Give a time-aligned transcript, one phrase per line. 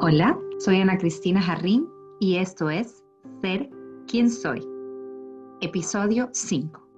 [0.00, 1.88] Hola, soy Ana Cristina Jarrín
[2.20, 3.02] y esto es
[3.42, 3.68] Ser
[4.06, 4.64] quien soy.
[5.60, 6.88] Episodio 5.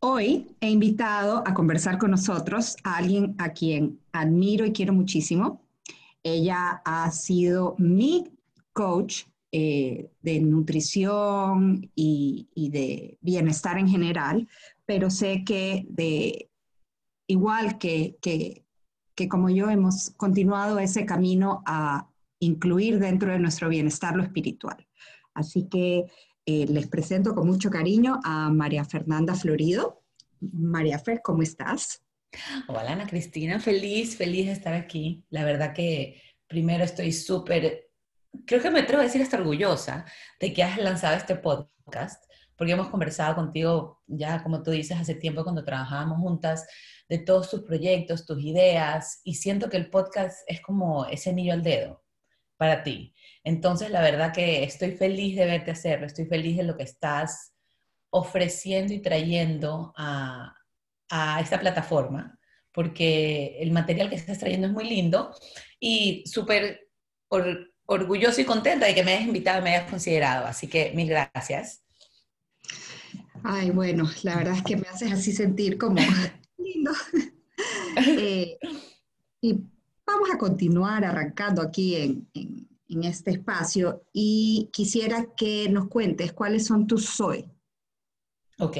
[0.00, 5.60] Hoy he invitado a conversar con nosotros a alguien a quien admiro y quiero muchísimo.
[6.22, 8.24] Ella ha sido mi
[8.72, 14.48] coach eh, de nutrición y, de bienestar en general,
[14.86, 16.48] pero sé que de
[17.32, 18.64] igual que, que,
[19.28, 22.08] como yo hemos continuado ese camino a
[22.40, 24.86] incluir dentro de nuestro bienestar lo espiritual.
[25.32, 26.06] Así que
[26.44, 30.02] eh, les presento con mucho cariño a María Fernanda Florido.
[30.40, 32.02] María Fer, ¿cómo estás?
[32.66, 35.24] Hola Ana Cristina, feliz, feliz de estar aquí.
[35.30, 37.92] La verdad que primero estoy súper
[38.46, 40.04] creo que me atrevo a decir hasta orgullosa
[40.40, 42.24] de que has lanzado este podcast,
[42.56, 46.66] porque hemos conversado contigo ya, como tú dices, hace tiempo cuando trabajábamos juntas,
[47.12, 51.52] de todos tus proyectos, tus ideas, y siento que el podcast es como ese anillo
[51.52, 52.02] al dedo
[52.56, 53.14] para ti.
[53.44, 57.52] Entonces, la verdad que estoy feliz de verte hacerlo, estoy feliz de lo que estás
[58.08, 60.56] ofreciendo y trayendo a,
[61.10, 62.38] a esta plataforma,
[62.72, 65.34] porque el material que estás trayendo es muy lindo
[65.78, 66.88] y súper
[67.84, 70.46] orgulloso y contenta de que me hayas invitado me hayas considerado.
[70.46, 71.84] Así que mil gracias.
[73.44, 76.00] Ay, bueno, la verdad es que me haces así sentir como
[76.82, 76.92] lindo.
[77.96, 78.58] Eh,
[79.40, 79.52] y
[80.04, 86.66] vamos a continuar arrancando aquí en, en, este espacio y quisiera que nos cuentes cuáles
[86.66, 87.48] son tus soy.
[88.58, 88.76] Ok,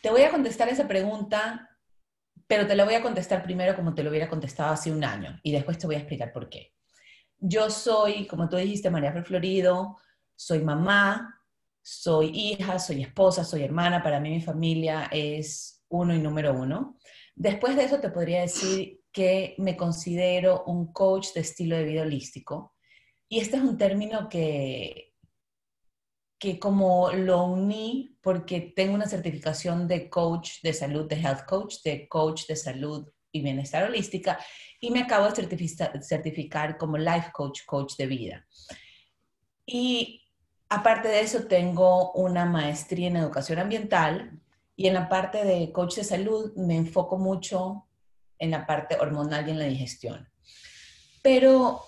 [0.00, 1.68] te voy a contestar esa pregunta,
[2.46, 5.38] pero te la voy a contestar primero como te lo hubiera contestado hace un año
[5.42, 6.72] y después te voy a explicar por qué.
[7.38, 9.98] Yo soy, como tú dijiste, María Florido,
[10.36, 11.42] soy mamá,
[11.82, 14.02] soy hija, soy esposa, soy hermana.
[14.02, 16.98] Para mí mi familia es uno y número uno.
[17.34, 22.02] Después de eso te podría decir que me considero un coach de estilo de vida
[22.02, 22.74] holístico.
[23.28, 25.12] Y este es un término que,
[26.38, 31.76] que como lo uní porque tengo una certificación de coach de salud, de health coach,
[31.84, 34.38] de coach de salud y bienestar holística,
[34.80, 38.46] y me acabo de certificar como life coach, coach de vida.
[39.64, 40.22] Y
[40.68, 44.41] aparte de eso, tengo una maestría en educación ambiental
[44.76, 47.86] y en la parte de coach de salud me enfoco mucho
[48.38, 50.28] en la parte hormonal y en la digestión.
[51.22, 51.82] Pero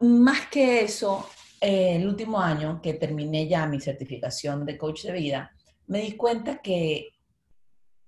[0.00, 1.28] más que eso,
[1.60, 5.52] eh, el último año que terminé ya mi certificación de coach de vida,
[5.86, 7.10] me di cuenta que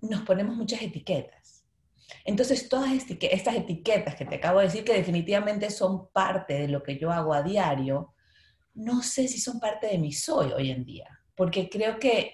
[0.01, 1.41] nos ponemos muchas etiquetas
[2.23, 6.83] entonces, todas estas etiquetas que te acabo de decir, que definitivamente son parte de lo
[6.83, 8.13] que yo hago a diario,
[8.73, 12.33] no sé si son parte de mi soy hoy en día, porque creo que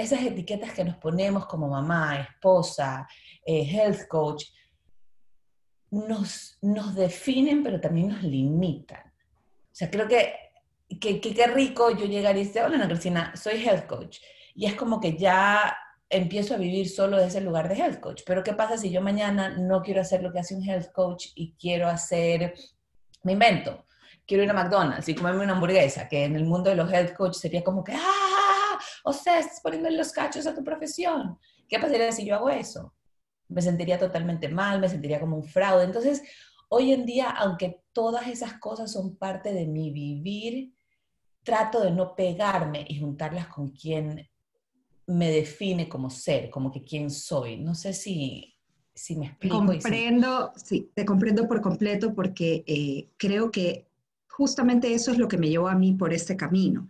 [0.00, 3.08] esas etiquetas que nos ponemos como mamá, esposa,
[3.44, 4.44] eh, health coach,
[5.90, 9.02] nos, nos definen, pero también nos limitan.
[9.06, 10.34] O sea, creo que
[10.98, 14.18] qué rico yo llegar y decir, hola Ana Cristina, soy health coach.
[14.54, 15.76] Y es como que ya
[16.08, 18.22] empiezo a vivir solo desde el lugar de health coach.
[18.26, 21.26] Pero ¿qué pasa si yo mañana no quiero hacer lo que hace un health coach
[21.34, 22.54] y quiero hacer,
[23.22, 23.86] me invento,
[24.26, 27.14] quiero ir a McDonald's y comerme una hamburguesa, que en el mundo de los health
[27.14, 28.39] coach sería como que, ah,
[29.04, 31.38] o sea, estás poniendo los cachos a tu profesión.
[31.68, 32.94] ¿Qué pasaría si yo hago eso?
[33.48, 35.84] Me sentiría totalmente mal, me sentiría como un fraude.
[35.84, 36.22] Entonces,
[36.68, 40.72] hoy en día, aunque todas esas cosas son parte de mi vivir,
[41.42, 44.28] trato de no pegarme y juntarlas con quien
[45.06, 47.58] me define como ser, como que quién soy.
[47.58, 48.54] No sé si,
[48.94, 49.64] si me explico.
[49.64, 53.88] Comprendo, sí, te comprendo por completo porque eh, creo que
[54.28, 56.88] justamente eso es lo que me llevó a mí por este camino.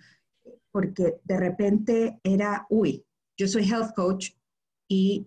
[0.73, 3.05] Porque de repente era, uy,
[3.37, 4.31] yo soy health coach
[4.89, 5.27] y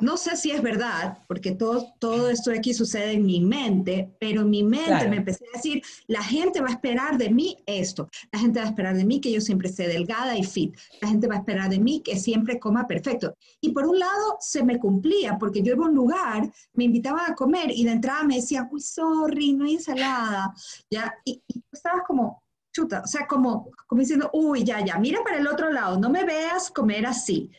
[0.00, 4.42] no sé si es verdad, porque todo, todo esto aquí sucede en mi mente, pero
[4.42, 8.08] en mi mente me empecé a decir, la gente va a esperar de mí esto,
[8.30, 11.08] la gente va a esperar de mí que yo siempre esté delgada y fit, la
[11.08, 13.34] gente va a esperar de mí que siempre coma perfecto.
[13.60, 17.32] Y por un lado se me cumplía, porque yo iba a un lugar, me invitaban
[17.32, 20.54] a comer y de entrada me decían, uy, sorry, no hay ensalada,
[20.90, 21.12] ¿ya?
[21.24, 22.42] Y, y estabas como,
[22.78, 26.10] chuta, o sea, como, como diciendo, uy, ya, ya, mira para el otro lado, no
[26.10, 27.50] me veas comer así.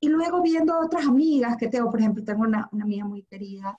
[0.00, 3.78] Y luego viendo otras amigas que tengo, por ejemplo, tengo una, una amiga muy querida,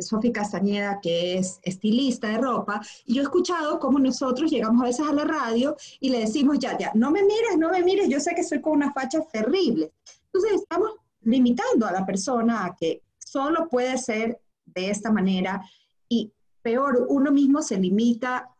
[0.00, 4.86] Sofía Castañeda, que es estilista de ropa, y yo he escuchado cómo nosotros llegamos a
[4.86, 8.08] veces a la radio y le decimos, ya, ya, no me mires, no me mires,
[8.08, 9.92] yo sé que soy con una facha terrible.
[10.26, 10.92] Entonces estamos
[11.22, 15.62] limitando a la persona a que solo puede ser de esta manera
[16.08, 16.32] y
[16.62, 18.50] peor, uno mismo se limita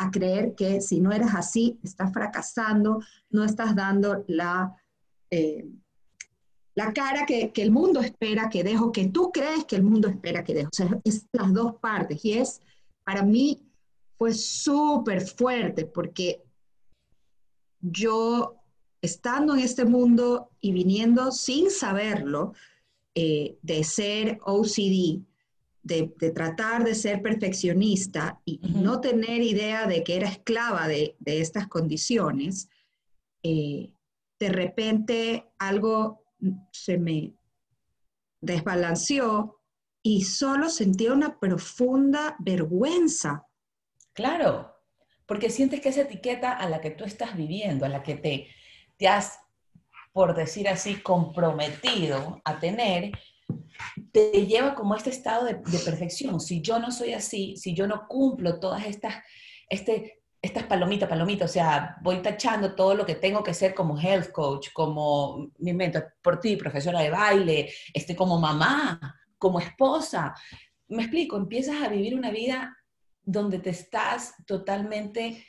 [0.00, 4.74] a creer que si no eres así, estás fracasando, no estás dando la...
[5.30, 5.68] Eh,
[6.74, 10.42] la cara que, el mundo espera que dejo, que tú crees que el mundo espera
[10.42, 10.70] que dejo.
[10.72, 12.24] O sea, es las dos partes.
[12.24, 12.62] Y es,
[13.04, 13.60] para mí,
[14.16, 16.42] fue súper fuerte porque
[17.80, 18.56] yo,
[19.02, 22.54] estando en este mundo y viniendo sin saberlo,
[23.14, 25.20] eh, de ser OCD,
[25.82, 31.68] de, tratar de ser perfeccionista y, no tener idea de que era esclava de, estas
[31.68, 32.68] condiciones,
[33.42, 33.92] eh,
[34.38, 36.24] de repente algo
[36.72, 37.34] se me
[38.40, 39.60] desbalanceó
[40.02, 43.46] y solo sentía una profunda vergüenza.
[44.12, 44.74] Claro,
[45.26, 48.48] porque sientes que esa etiqueta a la que tú estás viviendo, a la que te,
[48.96, 49.38] te has,
[50.12, 53.12] por decir así, comprometido a tener,
[54.12, 56.40] te lleva como a este estado de, perfección.
[56.40, 59.14] Si yo no soy así, si yo no cumplo todas estas,
[59.68, 63.98] este, estas palomitas, palomitas, o sea, voy tachando todo lo que tengo que ser como
[63.98, 70.34] health coach, como mi mentor por ti, profesora de baile, este, como mamá, como esposa.
[70.88, 72.76] Me explico, empiezas a vivir una vida
[73.22, 75.46] donde te estás totalmente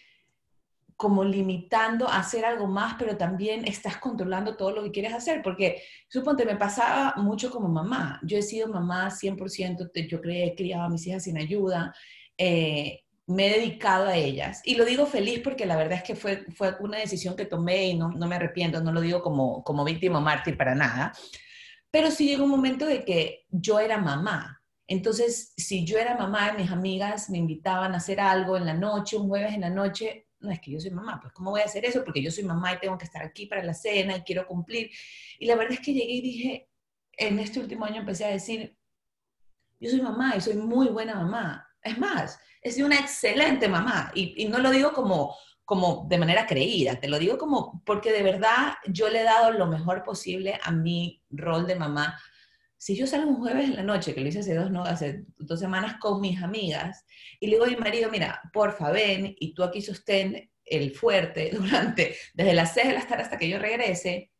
[1.01, 5.41] como limitando a hacer algo más, pero también estás controlando todo lo que quieres hacer,
[5.41, 8.19] porque suponte, me pasaba mucho como mamá.
[8.21, 11.91] Yo he sido mamá 100%, yo he criado a mis hijas sin ayuda,
[12.37, 14.61] eh, me he dedicado a ellas.
[14.63, 17.87] Y lo digo feliz porque la verdad es que fue, fue una decisión que tomé
[17.87, 21.13] y no, no me arrepiento, no lo digo como, como víctima mártir para nada.
[21.89, 24.61] Pero sí llegó un momento de que yo era mamá.
[24.85, 29.17] Entonces, si yo era mamá, mis amigas me invitaban a hacer algo en la noche,
[29.17, 31.65] un jueves en la noche, no es que yo soy mamá, pues ¿cómo voy a
[31.65, 32.03] hacer eso?
[32.03, 34.91] Porque yo soy mamá y tengo que estar aquí para la cena y quiero cumplir.
[35.39, 36.69] Y la verdad es que llegué y dije,
[37.13, 38.77] en este último año empecé a decir,
[39.79, 41.67] yo soy mamá y soy muy buena mamá.
[41.83, 45.35] Es más, he sido una excelente mamá y, no lo digo como,
[45.65, 49.51] como de manera creída, te lo digo como porque de verdad yo le he dado
[49.51, 52.19] lo mejor posible a mi rol de mamá
[52.81, 56.19] si yo salgo un jueves en la noche, que lo hice hace dos, semanas con
[56.19, 57.05] mis amigas,
[57.39, 61.51] y le digo a mi marido, mira, porfa, ven, y tú aquí sostén el fuerte
[61.53, 64.31] durante, desde las seis de la tarde hasta que yo regrese,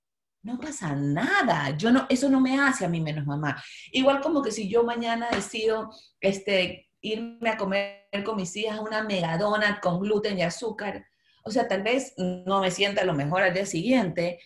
[0.42, 1.78] no pasa nada.
[1.78, 3.64] Yo no, eso no me hace a mí menos mamá.
[3.92, 9.04] Igual como que si yo mañana decido este, irme a comer con mis hijas una
[9.04, 11.06] megadona con gluten y azúcar,
[11.44, 14.40] o sea, tal vez no me sienta lo mejor al día siguiente,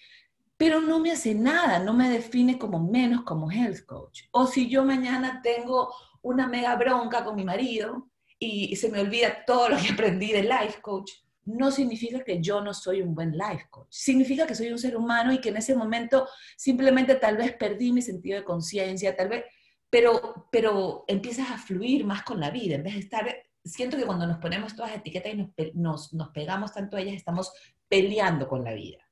[0.57, 4.22] pero no me hace nada, no me define como menos como health coach.
[4.31, 8.10] O si yo mañana tengo una mega bronca con mi marido
[8.40, 11.12] y se me olvida todo lo que aprendí de life coach,
[11.46, 13.88] no significa que yo no soy un buen life coach.
[13.92, 17.92] Significa que soy un ser humano y que en ese momento simplemente tal vez perdí
[17.92, 19.46] mi sentido de conciencia, tal vez,
[19.90, 24.06] pero, pero empiezas a fluir más con la vida, en vez de estar, siento que
[24.06, 27.54] cuando nos ponemos todas etiquetas y nos, nos, nos pegamos tanto a ellas, estamos
[27.88, 29.05] peleando con la vida.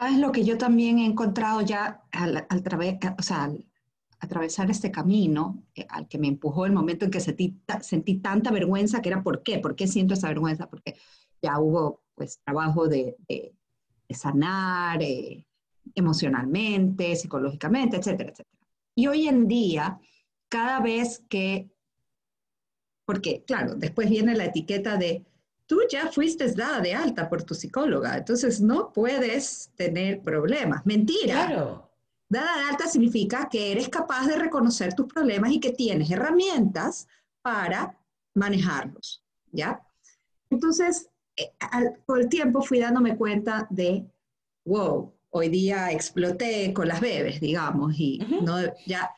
[0.00, 2.46] ¿Sabes lo que yo también he encontrado ya al,
[3.18, 3.52] o sea,
[4.18, 8.50] atravesar este camino eh, al que me empujó el momento en que sentí, sentí tanta
[8.50, 9.58] vergüenza, que era ¿por qué?
[9.58, 10.70] ¿Por qué siento esa vergüenza?
[10.70, 10.96] Porque
[11.42, 13.54] ya hubo pues trabajo de, de,
[14.14, 15.46] sanar eh,
[15.94, 18.58] emocionalmente, psicológicamente, etcétera, etcétera.
[18.94, 20.00] Y hoy en día,
[20.48, 21.68] cada vez que,
[23.04, 25.26] porque claro, después viene la etiqueta de
[25.70, 30.84] tú ya fuiste dada de alta por tu psicóloga, entonces no puedes tener problemas.
[30.84, 31.46] Mentira.
[31.46, 31.88] Claro.
[32.28, 37.06] Dada de alta significa que eres capaz de reconocer tus problemas y que tienes herramientas
[37.40, 37.96] para
[38.34, 39.80] manejarlos, ¿ya?
[40.50, 41.52] Entonces, eh,
[42.04, 44.10] con el tiempo fui dándome cuenta de,
[44.64, 49.08] wow, hoy día exploté con las bebés, digamos, y no, ya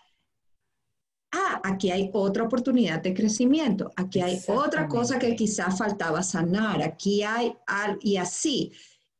[1.33, 6.83] ah, aquí hay otra oportunidad de crecimiento, aquí hay otra cosa que quizás faltaba sanar,
[6.83, 8.73] aquí hay algo, y así.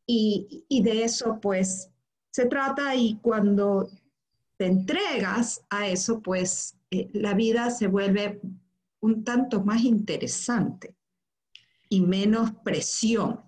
[0.07, 1.91] Y, de eso pues
[2.31, 3.89] se trata y cuando
[4.57, 8.41] te entregas a eso, pues eh, la vida se vuelve
[9.01, 10.95] un tanto más interesante
[11.89, 13.41] y menos presión.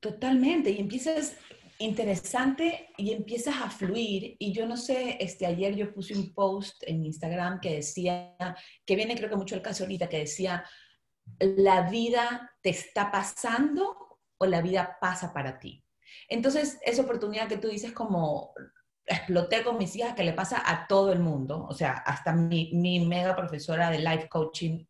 [0.00, 1.36] Totalmente, y empiezas
[1.78, 4.36] interesante y empiezas a fluir.
[4.38, 8.36] Y yo no sé, este, ayer yo puse un post en Instagram que decía,
[8.84, 10.64] que viene creo que mucho el caso ahorita, que decía,
[11.40, 15.84] la vida te está pasando o la vida pasa para ti.
[16.28, 18.54] Entonces, esa oportunidad que tú dices como
[19.06, 22.72] exploté con mis hijas que le pasa a todo el mundo, o sea, hasta mi,
[22.74, 24.84] mi mega profesora de life coaching,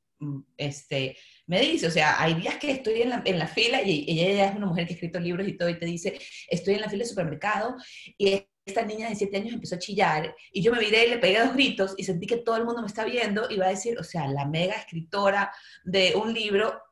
[0.56, 4.04] este, me dice, o sea, hay días que estoy en la, en la fila y,
[4.08, 6.18] ella es una mujer que ha escrito libros y todo y te dice,
[6.48, 7.76] estoy en la fila del supermercado
[8.18, 11.18] y esta niña de 7 años empezó a chillar y yo me miré y le
[11.18, 13.70] pegué dos gritos y sentí que todo el mundo me está viendo y va a
[13.70, 15.52] decir, o sea, la mega escritora
[15.84, 16.82] de un libro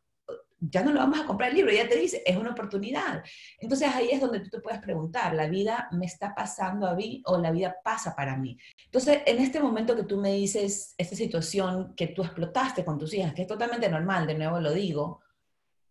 [0.71, 3.23] ya no lo vamos a comprar el libro, ya te dice, es una oportunidad.
[3.59, 7.23] Entonces ahí es donde tú te puedes preguntar, ¿la vida me está pasando a mí
[7.27, 8.57] o la vida pasa para mí?
[8.87, 13.13] Entonces, en este momento que tú me dices, esta situación que tú explotaste con tus
[13.15, 15.21] hijas, que es totalmente normal, de nuevo lo digo,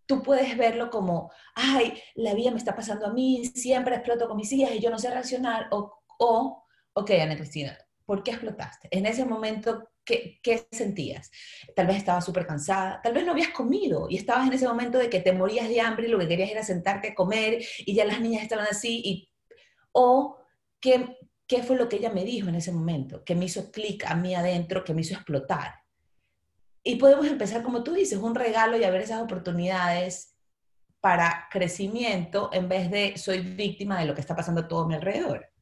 [0.05, 4.37] tú puedes verlo como, ay, la vida me está pasando a mí, siempre exploto con
[4.37, 8.87] mis hijas y yo no sé reaccionar, o, o ok, Ana Cristina, ¿por qué explotaste?
[8.91, 11.31] En ese momento, ¿qué, qué sentías?
[11.75, 14.97] Tal vez estabas súper cansada, tal vez no habías comido y estabas en ese momento
[14.97, 17.93] de que te morías de hambre y lo que querías era sentarte a comer y
[17.93, 19.29] ya las niñas estaban así, y,
[19.91, 20.37] o
[20.79, 21.17] ¿qué,
[21.47, 24.15] qué fue lo que ella me dijo en ese momento, que me hizo clic a
[24.15, 25.75] mí adentro, que me hizo explotar.
[26.83, 30.35] Y podemos empezar, como tú dices, un regalo y a ver esas oportunidades
[30.99, 34.95] para crecimiento en vez de soy víctima de lo que está pasando a todo mi
[34.95, 35.52] alrededor.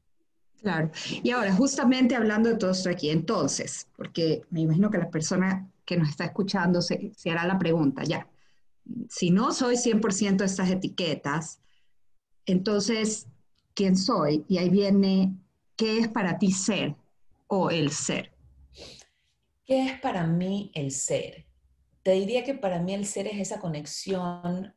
[0.61, 0.91] Claro.
[1.23, 5.67] Y ahora, justamente hablando de todo esto aquí, entonces, porque me imagino que la persona
[5.85, 8.27] que nos está escuchando se, hará la pregunta, ya,
[9.09, 11.59] si no soy 100% de estas etiquetas,
[12.45, 13.27] entonces,
[13.73, 14.45] ¿quién soy?
[14.47, 15.33] Y ahí viene,
[15.75, 16.95] ¿qué es para ti ser
[17.47, 18.31] o el ser?
[19.65, 21.47] ¿Qué es para mí el ser?
[22.03, 24.75] Te diría que para mí el ser es esa conexión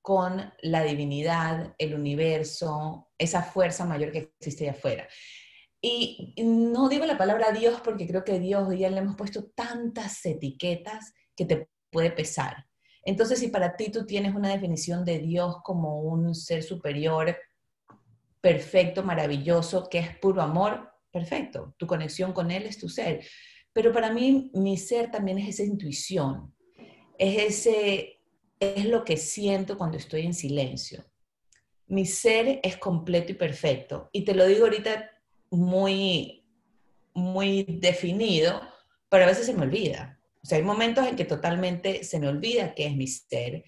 [0.00, 5.08] con la divinidad, el universo, esa fuerza mayor que existe allá afuera.
[5.80, 10.24] Y no digo la palabra Dios porque creo que Dios ya le hemos puesto tantas
[10.24, 12.66] etiquetas que te puede pesar.
[13.04, 17.36] Entonces, si para ti tú tienes una definición de Dios como un ser superior,
[18.40, 21.74] perfecto, maravilloso, que es puro amor, perfecto.
[21.78, 23.24] Tu conexión con Él es tu ser.
[23.72, 26.54] Pero para mí, mi ser también es esa intuición,
[27.18, 28.20] es ese
[28.58, 31.04] es lo que siento cuando estoy en silencio.
[31.88, 34.10] Mi ser es completo y perfecto.
[34.12, 35.10] Y te lo digo ahorita
[35.50, 36.44] muy,
[37.14, 38.60] muy definido,
[39.08, 40.18] pero a veces se me olvida.
[40.42, 43.64] O sea, hay momentos en que totalmente se me olvida qué es mi ser,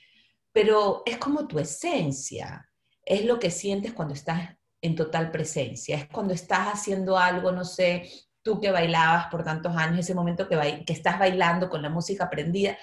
[0.53, 2.69] pero es como tu esencia,
[3.05, 7.65] es lo que sientes cuando estás en total presencia, es cuando estás haciendo algo, no
[7.65, 8.09] sé,
[8.43, 12.31] tú que bailabas por tantos años, ese momento que, que estás bailando con la música
[12.31, 12.79] prendida,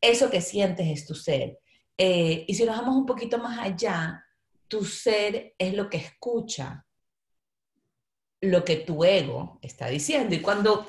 [0.00, 1.58] eso que sientes es tu ser.
[1.96, 4.24] Eh, y si nos vamos un poquito más allá,
[4.68, 6.86] tu ser es lo que escucha
[8.40, 10.34] lo que tu ego está diciendo.
[10.34, 10.86] Y cuando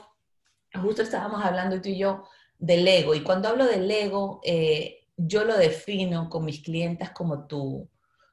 [0.74, 5.44] justo estábamos hablando tú y yo del ego, y cuando hablo del ego, eh, yo
[5.44, 7.90] lo defino con mis clientes como tu,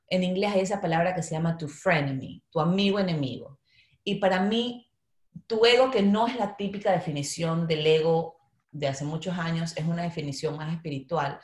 [0.09, 3.59] en inglés hay esa palabra que se llama tu frenemy, tu amigo enemigo.
[4.05, 4.93] Y para mí,
[5.47, 8.37] tu ego, que no es la típica definición del ego
[8.71, 11.41] de hace muchos años, es una definición más espiritual.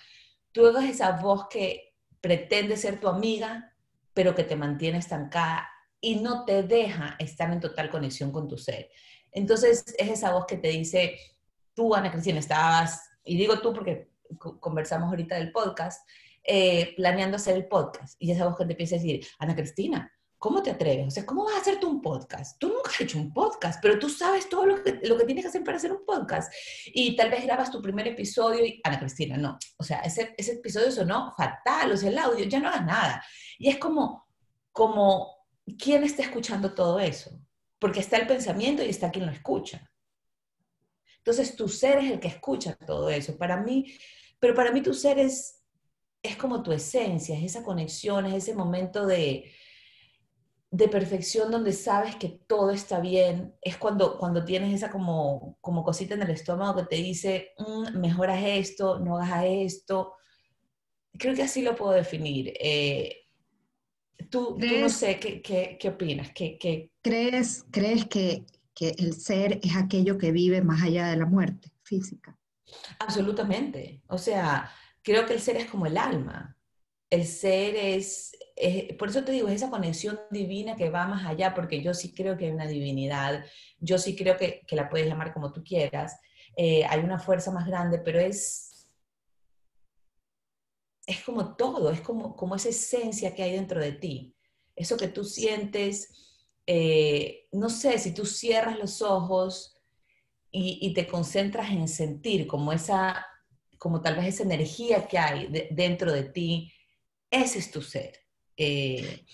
[0.52, 3.72] Tu ego es esa voz que pretende ser tu amiga,
[4.14, 5.69] pero que te mantiene estancada
[6.00, 8.90] y no te deja estar en total conexión con tu ser.
[9.31, 11.19] Entonces, es esa voz que te dice,
[11.75, 14.11] tú, Ana Cristina, estabas, y digo tú porque
[14.61, 16.07] conversamos ahorita del podcast,
[16.45, 18.16] eh, planeando hacer el podcast.
[18.19, 21.06] Y esa voz que te empieza a decir, Ana Cristina, ¿Cómo te atreves?
[21.06, 22.58] O sea, ¿cómo vas a hacerte un podcast?
[22.58, 25.44] Tú nunca has hecho un podcast, pero tú sabes todo lo que, lo que tienes
[25.44, 26.52] que hacer para hacer un podcast.
[26.87, 29.56] Y tal vez grabas tu primer episodio y, Ana Cristina, no.
[29.76, 33.25] O sea, ese, ese episodio sonó fatal, o sea, el audio, ya no hagas nada.
[33.56, 34.26] Y es como,
[34.72, 35.46] como,
[35.78, 37.30] ¿quién está escuchando todo eso?
[37.78, 39.88] Porque está el pensamiento y está quien lo escucha.
[41.18, 43.38] Entonces, tu ser es el que escucha todo eso.
[43.38, 43.94] Para mí,
[44.40, 45.62] pero para mí tu ser es,
[46.20, 49.49] es como tu esencia, es esa conexión, es ese momento de
[50.73, 55.85] de perfección donde sabes que todo está bien, es cuando, cuando tienes esa como, como
[55.85, 60.14] cosita en el estómago que te dice, mm, mejoras esto, no hagas esto.
[61.12, 62.55] Creo que así lo puedo definir.
[62.59, 63.26] Eh,
[64.31, 66.31] tú, no sé, ¿qué, qué, qué opinas?
[66.35, 66.91] ¿Qué, qué...
[67.02, 71.71] ¿Crees, crees que, que el ser es aquello que vive más allá de la muerte
[71.83, 72.38] física?
[72.99, 74.00] Absolutamente.
[74.07, 74.71] O sea,
[75.02, 76.51] creo que el ser es como el alma.
[77.12, 78.33] El ser es,
[78.99, 82.14] por eso te digo, es esa conexión divina que va más allá, porque yo sí
[82.14, 83.45] creo que hay una divinidad,
[83.81, 86.19] yo sí creo que, la puedes llamar como tú quieras,
[86.57, 88.88] eh, hay una fuerza más grande, pero es,
[91.07, 94.35] es como todo, es como, como esa esencia que hay dentro de ti,
[94.75, 99.76] eso que tú sientes, eh, no sé, si tú cierras los ojos
[100.50, 103.26] y, te concentras en sentir como esa,
[103.76, 106.73] como tal vez esa energía que hay dentro de ti,
[107.32, 108.12] ese es tu ser.
[108.56, 109.24] Eh,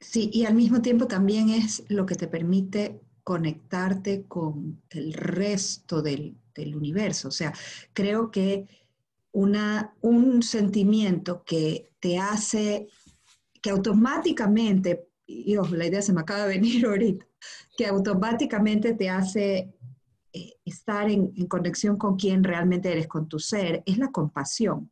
[0.00, 6.00] sí, y al mismo tiempo también es lo que te permite conectarte con el resto
[6.00, 7.28] del, universo.
[7.28, 7.52] O sea,
[7.92, 8.66] creo que
[9.32, 12.88] una, un sentimiento que te hace,
[13.60, 17.26] que automáticamente, y la idea se me acaba de venir ahorita,
[17.76, 19.74] que automáticamente te hace
[20.32, 24.90] eh, estar en, en, conexión con quien realmente eres, con tu ser, es la compasión.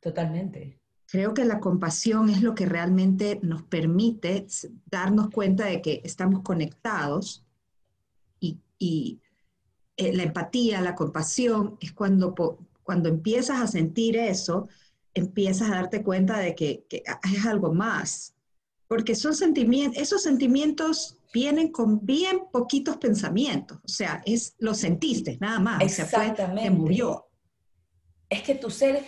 [0.00, 0.83] Totalmente.
[1.14, 4.48] Creo que la compasión es lo que realmente nos permite
[4.86, 7.46] darnos cuenta de que estamos conectados
[8.40, 9.20] y,
[9.96, 12.34] eh, la empatía, la compasión, es cuando,
[12.82, 14.66] cuando empiezas a sentir eso,
[15.14, 18.34] empiezas a darte cuenta de que, es algo más.
[18.88, 23.78] Porque son sentimientos, esos sentimientos vienen con bien poquitos pensamientos.
[23.84, 25.80] O sea, es, lo sentiste, nada más.
[25.80, 26.70] Exactamente.
[26.70, 27.23] O murió.
[28.34, 29.04] Es que tu ser,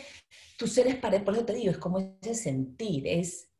[0.56, 3.50] tu ser es para, por eso te digo, es como ese sentir, es,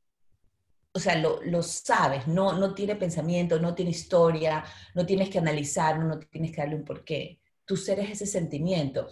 [0.92, 5.38] o sea, lo, lo, sabes, no, no tiene pensamiento, no tiene historia, no tienes que
[5.38, 7.40] analizar, no, tienes que darle un porqué.
[7.64, 9.08] Tu ser es ese sentimiento.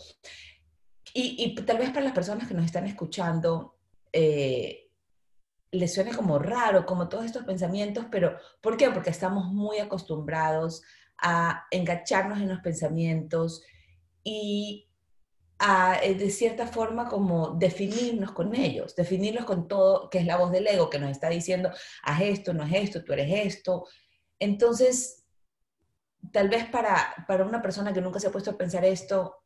[1.13, 3.75] Y, y tal vez para las personas que nos están escuchando,
[4.13, 4.93] eh,
[5.73, 8.91] les suene como raro, como todos estos pensamientos, pero ¿por qué?
[8.91, 10.83] Porque estamos muy acostumbrados
[11.21, 13.65] a engacharnos en los pensamientos
[14.23, 14.84] y
[15.67, 20.37] a, eh, de cierta forma, como definirnos con ellos, definirlos con todo, que es la
[20.37, 21.71] voz del ego que nos está diciendo,
[22.03, 23.87] haz esto, no es esto, tú eres esto.
[24.39, 25.25] Entonces,
[26.33, 29.43] tal vez para, para una persona que nunca se ha puesto a pensar esto,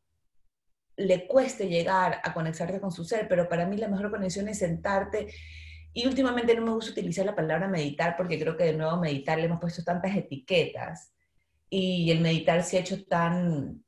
[0.96, 4.58] le cueste llegar a conectarte con su ser, pero para mí la mejor conexión es
[4.58, 5.28] sentarte.
[5.92, 9.38] Y últimamente no me gusta utilizar la palabra meditar porque creo que de nuevo meditar
[9.38, 11.14] le hemos puesto tantas etiquetas
[11.70, 13.84] y el meditar se ha hecho tan,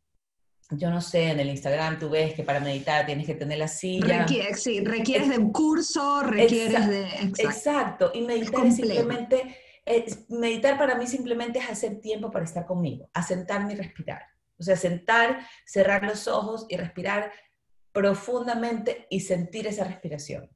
[0.73, 3.69] yo no sé, en el Instagram tú ves que para meditar tienes que tener la
[3.69, 4.27] silla.
[4.55, 7.03] sí, requieres de un curso, requieres de...
[7.39, 8.13] Exacto.
[8.15, 9.57] y meditar es, simplemente,
[10.29, 14.23] meditar para mí simplemente es hacer tiempo para estar conmigo, asentarme y respirar.
[14.59, 17.33] O sea, sentar, cerrar los ojos y respirar
[17.93, 20.49] profundamente y sentir esa respiración.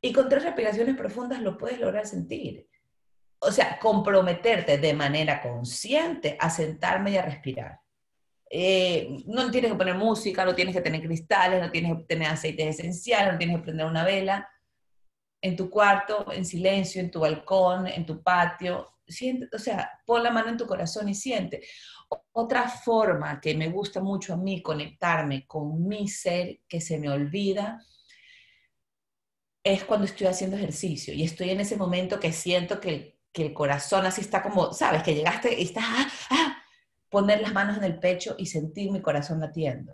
[0.00, 2.68] Y con tres respiraciones profundas lo puedes lograr sentir.
[3.38, 7.80] O sea, comprometerte de manera consciente a sentarme y a respirar.
[8.56, 12.28] Eh, no tienes que poner música, no tienes que tener cristales, no tienes que tener
[12.28, 14.48] aceites esenciales, no tienes que prender una vela.
[15.42, 20.22] En tu cuarto, en silencio, en tu balcón, en tu patio, siente, o sea, pon
[20.22, 21.62] la mano en tu corazón y siente.
[22.30, 27.10] Otra forma que me gusta mucho a mí conectarme con mi ser que se me
[27.10, 27.84] olvida
[29.64, 33.52] es cuando estoy haciendo ejercicio y estoy en ese momento que siento que, que el
[33.52, 36.53] corazón así está como, sabes, que llegaste y estás, ah, ah,
[37.14, 39.92] poner las manos en el pecho y sentir mi corazón latiendo.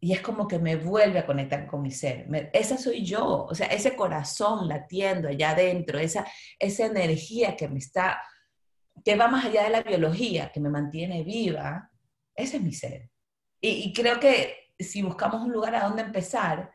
[0.00, 2.26] Y es como que me vuelve a conectar con mi ser.
[2.52, 6.26] esa soy yo, o sea, ese corazón latiendo allá adentro, esa,
[6.58, 8.20] esa energía que me está,
[9.04, 11.88] que va más allá de la biología, que me mantiene viva,
[12.34, 13.08] ese es mi ser.
[13.60, 16.72] Y, y creo que si buscamos un lugar a donde empezar,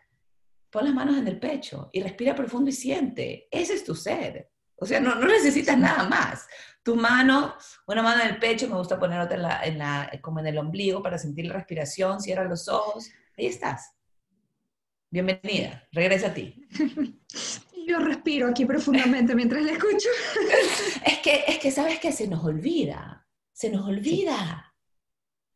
[0.70, 3.50] pon las manos en el pecho y respira profundo y siente.
[3.52, 4.50] Ese es tu ser.
[4.78, 6.48] O sea, no, no necesitas nada más
[6.88, 7.54] tu mano,
[7.86, 10.48] una mano en el pecho, me gusta poner otra en la, en la, como en
[10.48, 13.92] el ombligo para sentir la respiración, cierra los ojos, ahí estás.
[15.12, 16.66] Bienvenida, regresa a ti.
[17.88, 20.08] Yo respiro aquí profundamente mientras le escucho.
[21.06, 24.74] es, que, es que sabes que se nos olvida, se nos olvida.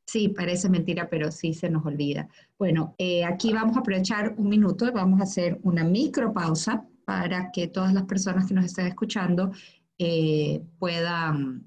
[0.05, 0.27] Sí.
[0.27, 2.27] parece mentira, pero sí se nos olvida.
[2.59, 7.51] Bueno, eh, aquí vamos a aprovechar un minuto, y vamos a hacer una micropausa para
[7.51, 9.51] que todas las personas que nos estén escuchando
[9.97, 11.65] eh, puedan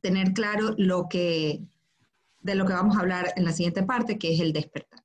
[0.00, 1.62] tener claro lo que,
[2.40, 5.00] de lo que vamos a hablar en la siguiente parte, que es el despertar.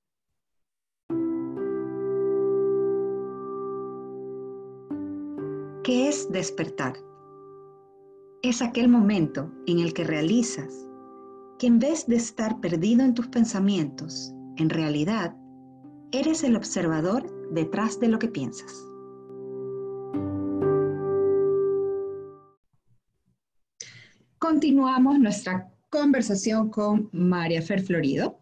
[5.84, 6.98] ¿Qué es despertar?
[8.42, 10.88] Es aquel momento en el que realizas
[11.60, 15.36] que en vez de estar perdido en tus pensamientos, en realidad
[16.12, 18.87] eres el observador detrás de lo que piensas.
[24.48, 28.42] Continuamos nuestra conversación con María Fer Florido.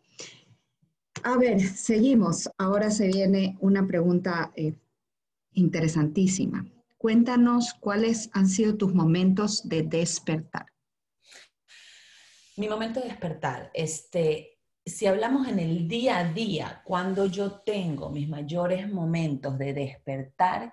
[1.24, 2.48] A ver, seguimos.
[2.60, 4.76] Ahora se viene una pregunta eh,
[5.54, 6.64] interesantísima.
[7.00, 10.68] Cuéntanos cuáles han sido tus momentos de despertar.
[12.56, 18.12] Mi momento de despertar, este, si hablamos en el día a día, cuando yo tengo
[18.12, 20.72] mis mayores momentos de despertar,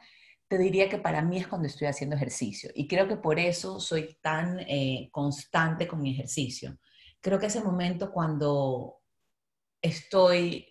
[0.52, 2.70] te diría que para mí es cuando estoy haciendo ejercicio.
[2.74, 6.76] Y creo que por eso soy tan eh, constante con mi ejercicio.
[7.22, 8.98] Creo que ese momento cuando
[9.80, 10.68] estoy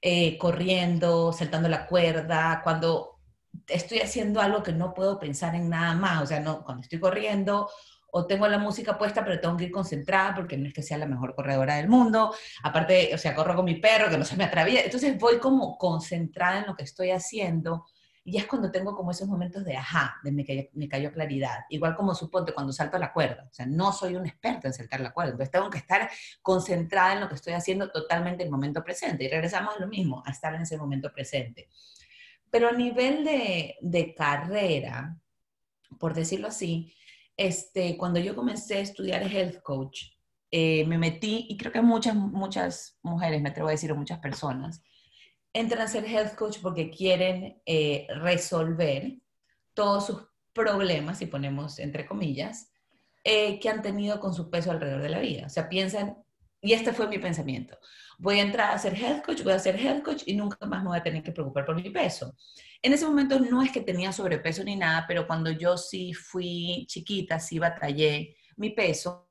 [0.00, 3.18] eh, corriendo, saltando la cuerda, cuando
[3.66, 7.00] estoy haciendo algo que no puedo pensar en nada más, o sea, no, cuando estoy
[7.00, 7.68] corriendo
[8.12, 10.96] o tengo la música puesta, pero tengo que ir concentrada porque no es que sea
[10.96, 12.32] la mejor corredora del mundo.
[12.62, 14.84] Aparte, o sea, corro con mi perro que no se me atraviesa.
[14.84, 17.84] Entonces voy como concentrada en lo que estoy haciendo
[18.26, 21.64] y es cuando tengo como esos momentos de ajá, de me cayó, me cayó claridad.
[21.68, 23.46] Igual como suponte cuando salto la cuerda.
[23.50, 25.32] O sea, no soy un experto en saltar la cuerda.
[25.32, 26.10] Entonces tengo que estar
[26.40, 29.24] concentrada en lo que estoy haciendo totalmente en el momento presente.
[29.24, 31.68] Y regresamos a lo mismo, a estar en ese momento presente.
[32.50, 35.18] Pero a nivel de, de carrera,
[35.98, 36.94] por decirlo así,
[37.36, 40.14] este, cuando yo comencé a estudiar health coach,
[40.50, 44.20] eh, me metí, y creo que muchas, muchas mujeres, me atrevo a decir, o muchas
[44.20, 44.82] personas,
[45.54, 49.18] entran a ser health coach porque quieren eh, resolver
[49.72, 52.70] todos sus problemas, si ponemos entre comillas,
[53.22, 55.46] eh, que han tenido con su peso alrededor de la vida.
[55.46, 56.18] O sea, piensan,
[56.60, 57.78] y este fue mi pensamiento,
[58.18, 60.82] voy a entrar a ser health coach, voy a ser health coach y nunca más
[60.82, 62.34] me voy a tener que preocupar por mi peso.
[62.82, 66.84] En ese momento no es que tenía sobrepeso ni nada, pero cuando yo sí fui
[66.88, 69.30] chiquita, sí batallé mi peso,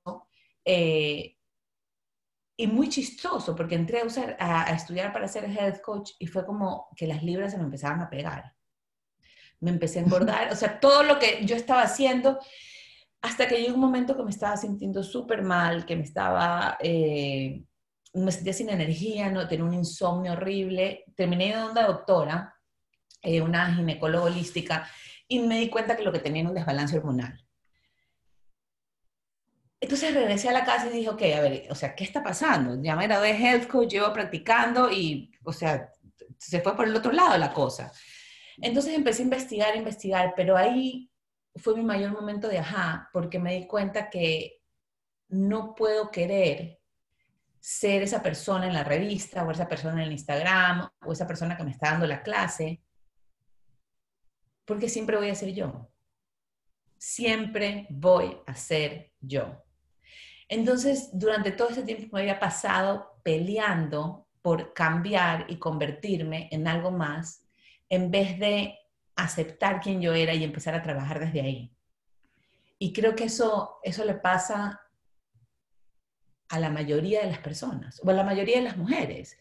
[0.65, 1.32] eh,
[2.55, 6.45] y muy chistoso, porque entré a, usar, a, estudiar para ser health coach y fue
[6.45, 8.53] como que las libras se me empezaban a pegar.
[9.59, 12.39] Me empecé a engordar, o sea, todo lo que yo estaba haciendo,
[13.21, 17.63] hasta que llegó un momento que me estaba sintiendo súper mal, que me estaba, eh,
[18.13, 21.05] me sentía sin energía, no tenía un insomnio horrible.
[21.15, 22.53] Terminé de una doctora,
[23.21, 24.87] eh, una ginecóloga holística,
[25.27, 27.43] y me di cuenta que lo que tenía era un desbalance hormonal.
[29.83, 32.81] Entonces regresé a la casa y dije, ok, a ver, o sea, ¿qué está pasando?
[32.81, 35.91] Ya me gradué de health coach, llevo practicando y, o sea,
[36.37, 37.91] se fue por el otro lado la cosa.
[38.61, 41.11] Entonces empecé a investigar, investigar, pero ahí
[41.57, 44.61] fue mi mayor momento de ajá, porque me di cuenta que
[45.27, 46.79] no puedo querer
[47.59, 51.57] ser esa persona en la revista o esa persona en el Instagram o esa persona
[51.57, 52.81] que me está dando la clase,
[54.63, 55.89] porque siempre voy a ser yo.
[56.97, 59.61] Siempre voy a ser yo.
[60.53, 66.91] Entonces, durante todo ese tiempo me había pasado peleando por cambiar y convertirme en algo
[66.91, 67.43] más,
[67.89, 68.77] en vez de
[69.15, 71.75] aceptar quién yo era y empezar a trabajar desde ahí.
[72.77, 74.79] Y creo que eso, eso le pasa
[76.49, 79.39] a la mayoría de las personas, o a la mayoría de las mujeres,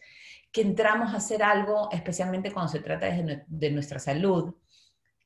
[0.51, 4.55] que entramos a hacer algo, especialmente cuando se trata de nuestra salud,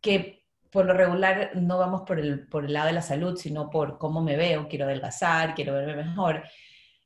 [0.01, 0.46] que
[0.77, 3.97] por lo regular no vamos por el, por el lado de la salud, sino por
[3.97, 6.43] cómo me veo, quiero adelgazar, quiero verme mejor.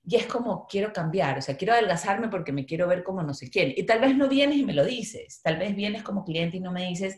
[0.04, 3.34] Y es como, quiero cambiar, o sea, quiero adelgazarme porque me quiero ver como no
[3.34, 3.74] sé quién.
[3.74, 6.60] Y tal vez no vienes y me lo dices, tal vez vienes como cliente y
[6.60, 7.18] no me dices,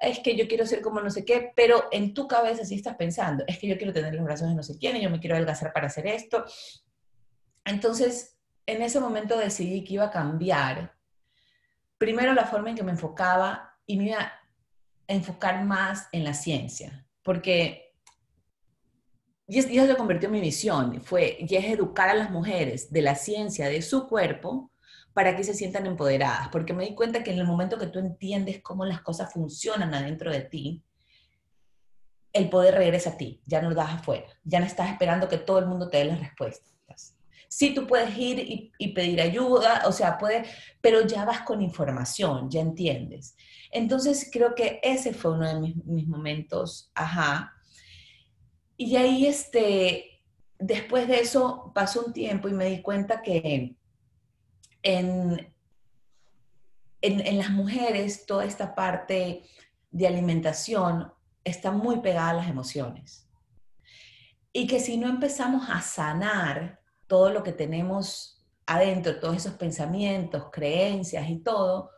[0.00, 2.96] es que yo quiero ser como no sé qué, pero en tu cabeza sí estás
[2.96, 5.20] pensando, es que yo quiero tener los brazos de no sé quién y yo me
[5.20, 6.44] quiero adelgazar para hacer esto.
[7.64, 10.96] Entonces, en ese momento decidí que iba a cambiar,
[11.98, 14.32] primero la forma en que me enfocaba y me iba
[15.06, 17.84] enfocar más en la ciencia, porque
[19.46, 23.02] y eso se convirtió en mi misión, fue, y es educar a las mujeres de
[23.02, 24.70] la ciencia de su cuerpo
[25.12, 27.98] para que se sientan empoderadas, porque me di cuenta que en el momento que tú
[27.98, 30.82] entiendes cómo las cosas funcionan adentro de ti,
[32.32, 35.38] el poder regresa a ti, ya no lo das afuera, ya no estás esperando que
[35.38, 37.13] todo el mundo te dé las respuestas.
[37.56, 40.48] Sí, tú puedes ir y, pedir ayuda, o sea, puedes,
[40.80, 43.36] pero ya vas con información, ya entiendes.
[43.70, 47.54] Entonces creo que ese fue uno de mis, momentos, ajá.
[48.76, 50.24] Y ahí, este,
[50.58, 53.76] después de eso, pasó un tiempo y me di cuenta que
[54.82, 55.54] en,
[57.02, 59.44] en, las mujeres toda esta parte
[59.92, 61.12] de alimentación
[61.44, 63.28] está muy pegada a las emociones.
[64.52, 70.50] Y que si no empezamos a sanar todo lo que tenemos adentro, todos esos pensamientos,
[70.50, 71.90] creencias y todo,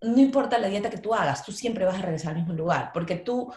[0.00, 2.90] no importa la dieta que tú hagas, tú siempre vas a regresar al mismo lugar,
[2.92, 3.52] porque tú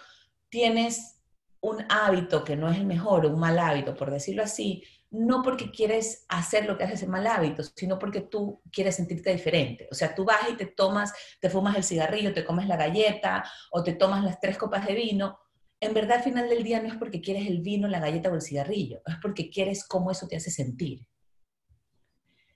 [0.50, 1.22] tienes
[1.60, 5.72] un hábito que no es el mejor un mal hábito, por decirlo así, no porque
[5.72, 9.88] quieres hacer lo que hace ese mal hábito, sino porque tú quieres sentirte diferente.
[9.92, 13.44] O sea, tú vas y te tomas, te fumas el cigarrillo, te comes la galleta
[13.72, 15.40] o te tomas las tres copas de vino.
[15.80, 18.36] En verdad, al final del día no es porque quieres el vino, la galleta o
[18.36, 21.06] el cigarrillo, es porque quieres cómo eso te hace sentir.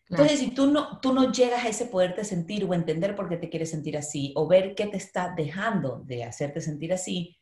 [0.10, 3.38] Entonces, si tú no, tú no llegas a ese poderte sentir o entender por qué
[3.38, 7.38] te quieres sentir así, o ver qué te está dejando de hacerte sentir así,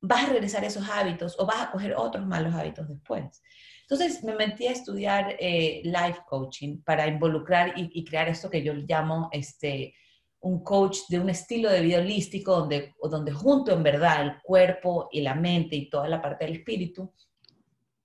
[0.00, 3.42] vas a regresar a esos hábitos o vas a coger otros malos hábitos después.
[3.82, 8.72] Entonces, me metí a estudiar eh, life coaching para involucrar y, crear esto que yo
[8.74, 9.94] llamo este,
[10.42, 15.08] un coach de un estilo de vida holístico, donde, donde junto en verdad el cuerpo
[15.12, 17.12] y la mente y toda la parte del espíritu.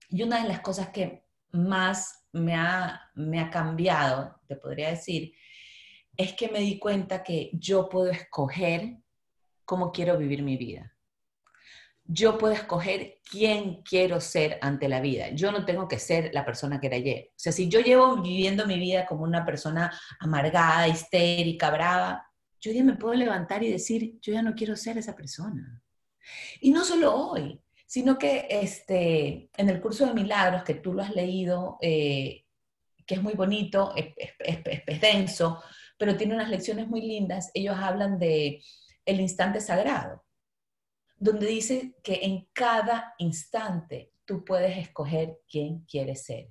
[0.10, 5.34] Y una de las cosas que más me ha, me ha cambiado, te podría decir,
[6.16, 8.98] es que me di cuenta que yo puedo escoger
[9.66, 10.94] cómo quiero vivir mi vida.
[12.06, 15.30] Yo puedo escoger quién quiero ser ante la vida.
[15.32, 17.30] Yo no tengo que ser la persona que era ayer.
[17.32, 22.27] O sea, si yo llevo viviendo mi vida como una persona amargada, histérica, brava,
[22.60, 25.82] yo ya me puedo levantar y decir, yo ya no quiero ser esa persona.
[26.60, 31.02] Y no solo hoy, sino que este, en el curso de milagros, que tú lo
[31.02, 32.46] has leído, eh,
[33.06, 35.64] que es muy bonito, es, denso,
[35.98, 37.50] pero tiene unas lecciones muy lindas.
[37.54, 38.62] Ellos hablan de
[39.06, 40.26] el instante sagrado,
[41.18, 46.50] donde dice que en cada instante tú puedes escoger quién quieres ser.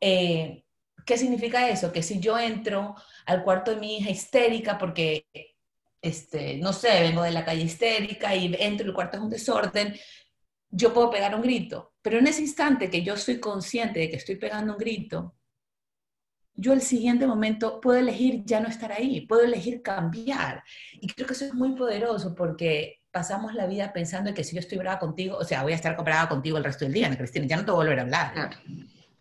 [0.00, 0.64] Eh,
[1.04, 1.92] ¿Qué significa eso?
[1.92, 2.94] Que si yo entro
[3.26, 5.26] al cuarto de mi hija histérica porque,
[6.00, 9.30] este, no sé, vengo de la calle histérica y entro y el cuarto es un
[9.30, 9.94] desorden,
[10.70, 11.94] yo puedo pegar un grito.
[12.02, 15.36] Pero en ese instante que yo soy consciente de que estoy pegando un grito,
[16.54, 20.62] yo el siguiente momento puedo elegir ya no estar ahí, puedo elegir cambiar.
[20.92, 24.54] Y creo que eso es muy poderoso porque pasamos la vida pensando en que si
[24.54, 27.08] yo estoy brava contigo, o sea, voy a estar brava contigo el resto del día,
[27.08, 27.46] ¿no, Cristina?
[27.46, 28.50] Ya no te voy a volver a hablar.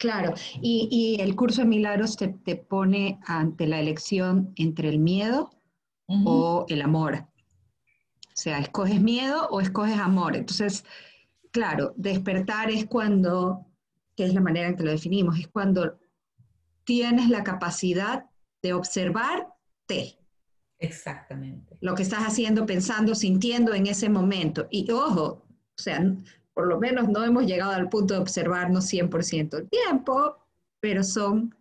[0.02, 0.34] Claro.
[0.64, 5.52] Y, el curso de milagros te, pone ante la elección entre el miedo
[6.08, 7.28] o el amor.
[8.28, 10.36] O sea, escoges miedo o escoges amor.
[10.36, 10.84] Entonces,
[11.52, 13.68] claro, despertar es cuando,
[14.16, 16.00] que es la manera en que lo definimos, es cuando
[16.84, 18.26] tienes la capacidad
[18.64, 20.18] de observarte.
[20.80, 21.78] Exactamente.
[21.80, 24.68] Lo que estás haciendo, pensando, sintiendo en ese momento.
[24.72, 25.46] Y ojo,
[25.78, 26.04] o sea,
[26.62, 30.38] por lo menos no hemos llegado al punto de observarnos 100% el tiempo,
[30.80, 31.56] pero son,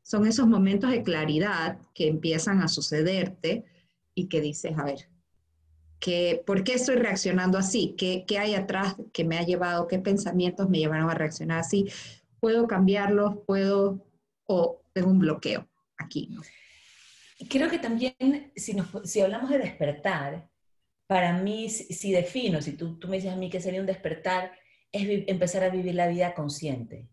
[0.00, 3.66] son esos momentos de claridad que empiezan a sucederte
[4.14, 5.10] y que dices, a ver,
[6.00, 7.94] que, ¿por qué estoy reaccionando así?
[7.98, 9.88] ¿Qué, ¿Qué hay atrás que me ha llevado?
[9.88, 11.90] ¿Qué pensamientos me llevaron a reaccionar así?
[12.40, 13.34] ¿Puedo cambiarlos?
[13.46, 14.06] ¿Puedo?
[14.46, 16.34] ¿O tengo un bloqueo aquí?
[17.50, 20.48] Creo que también, si, si hablamos de despertar,
[21.06, 24.52] para mí, si defino, si tú, tú me dices a mí que sería un despertar,
[24.90, 27.08] es empezar a vivir la vida consciente.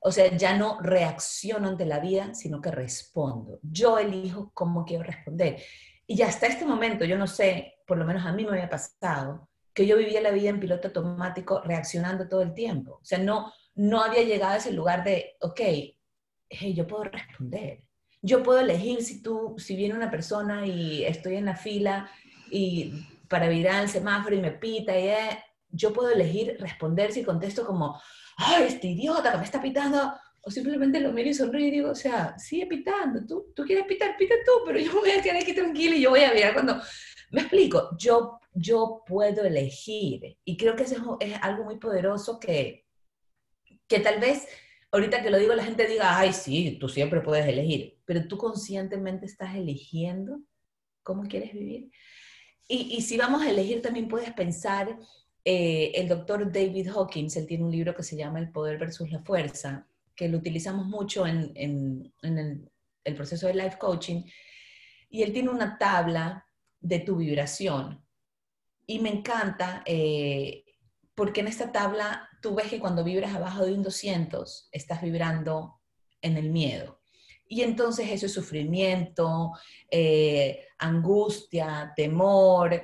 [0.00, 3.58] O sea, ya no reacciono ante la vida, sino que respondo.
[3.62, 5.60] Yo elijo cómo quiero responder.
[6.06, 9.48] Y hasta este momento, yo no sé, por lo menos a mí me había pasado,
[9.74, 12.98] que yo vivía la vida en piloto automático reaccionando todo el tiempo.
[13.02, 17.82] O sea, no, no había llegado a ese lugar de, ok, hey, yo puedo responder.
[18.22, 22.10] Yo puedo elegir si tú, si viene una persona y estoy en la fila
[22.50, 22.92] y
[23.28, 25.38] para virar el semáforo y me pita y eh,
[25.70, 28.00] yo puedo elegir responder si contesto como,
[28.36, 31.90] ay, este idiota que me está pitando, o simplemente lo miro y sonrío y digo,
[31.90, 35.36] o sea, sigue pitando, tú, tú quieres pitar, pita tú, pero yo voy a quedar
[35.36, 36.80] aquí tranquila y yo voy a mirar cuando...
[37.30, 42.86] Me explico, yo, yo puedo elegir y creo que eso es, algo muy poderoso que,
[43.86, 44.48] que tal vez
[44.90, 48.38] ahorita que lo digo la gente diga, ay, sí, tú siempre puedes elegir, pero tú
[48.38, 50.40] conscientemente estás eligiendo
[51.02, 51.90] cómo quieres vivir.
[52.70, 54.98] Y, si vamos a elegir, también puedes pensar,
[55.42, 59.10] eh, el doctor David Hawkins, él tiene un libro que se llama El poder versus
[59.10, 64.22] la fuerza, que lo utilizamos mucho en, el, proceso de life coaching,
[65.08, 66.44] y él tiene una tabla
[66.78, 68.04] de tu vibración.
[68.86, 70.64] Y me encanta eh,
[71.14, 75.80] porque en esta tabla tú ves que cuando vibras abajo de un 200, estás vibrando
[76.20, 77.00] en el miedo.
[77.48, 79.52] Y entonces eso es sufrimiento,
[79.90, 82.82] eh, angustia, temor,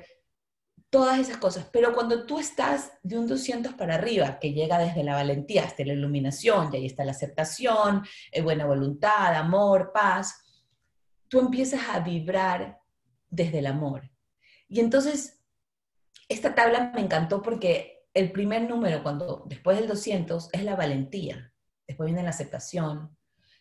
[0.89, 1.67] todas esas cosas.
[1.73, 5.83] Pero cuando tú estás de un 200 para arriba, que llega desde la valentía hasta
[5.83, 10.41] la iluminación, y ahí está la aceptación, eh, buena voluntad, amor, paz,
[11.27, 12.79] tú empiezas a vibrar
[13.29, 14.09] desde el amor.
[14.67, 15.43] Y entonces,
[16.29, 21.53] esta tabla me encantó porque el primer número, cuando después del 200, es la valentía.
[21.85, 23.15] Después viene la aceptación,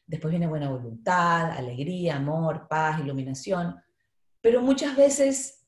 [0.07, 3.75] después viene buena voluntad, alegría, amor, paz, iluminación,
[4.45, 5.67] pero muchas veces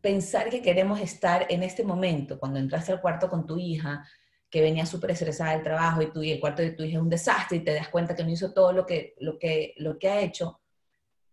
[0.00, 4.04] pensar que queremos estar en este momento, cuando entraste al cuarto con tu hija,
[4.50, 7.02] que venía súper estresada del trabajo y, tú, y el cuarto de tu hija es
[7.04, 9.96] un desastre y te das cuenta que no hizo todo lo que, lo, que, lo
[9.96, 10.60] que ha hecho,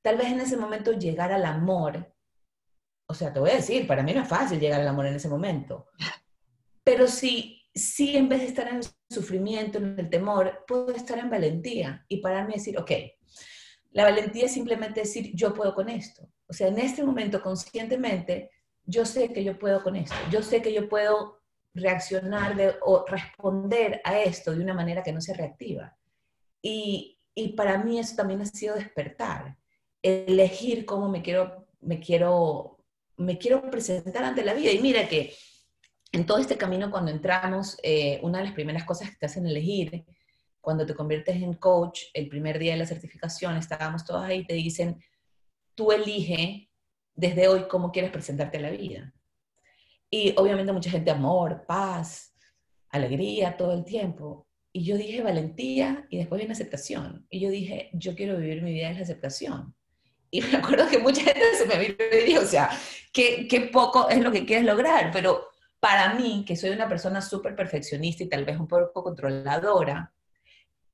[0.04, 2.13] tal vez en ese momento llegar al amor,
[3.08, 5.15] o sea, te voy a decir, para mí no es fácil llegar al amor en
[5.15, 5.88] ese momento,
[6.84, 11.17] pero si sí, en vez de estar en el sufrimiento, en el temor, puedo estar
[11.17, 12.91] en valentía y pararme y decir, ok,
[13.93, 16.30] la valentía es simplemente decir, yo puedo con esto.
[16.51, 18.51] O sea, en este momento, conscientemente,
[18.83, 20.13] yo sé que yo puedo con esto.
[20.29, 21.39] Yo sé que yo puedo
[21.73, 25.97] reaccionar o responder a esto de una manera que no sea reactiva.
[26.61, 29.55] Y, y para mí eso también ha sido despertar,
[30.01, 32.83] elegir cómo me quiero, me quiero,
[33.15, 34.71] me quiero presentar ante la vida.
[34.71, 35.33] Y mira que
[36.11, 39.47] en todo este camino, cuando entramos, eh, una de las primeras cosas que te hacen
[39.47, 40.03] elegir,
[40.59, 44.53] cuando te conviertes en coach, el primer día de la certificación, estábamos todos ahí, te
[44.53, 45.01] dicen,
[45.81, 46.69] tú elige
[47.15, 49.11] desde hoy cómo quieres presentarte a la vida.
[50.11, 52.35] Y obviamente mucha gente, amor, paz,
[52.89, 54.47] alegría, todo el tiempo.
[54.71, 57.25] Y yo dije valentía y después viene aceptación.
[57.31, 59.73] Y yo dije, yo quiero vivir mi vida en la aceptación.
[60.29, 62.69] Y me acuerdo que mucha gente se me vio y dijo, o sea,
[63.11, 65.47] qué, qué poco es lo que quieres lograr, pero
[65.79, 70.13] para mí, que soy una persona súper perfeccionista y tal vez un poco controladora,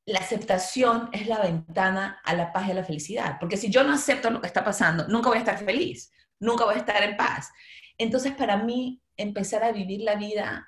[0.08, 3.38] la aceptación es la ventana a la paz y a la felicidad.
[3.42, 6.64] Porque si yo no acepto lo que está pasando, nunca voy a estar feliz, nunca
[6.64, 7.52] voy a estar en paz.
[7.98, 10.66] Entonces, para mí, empezar a vivir la vida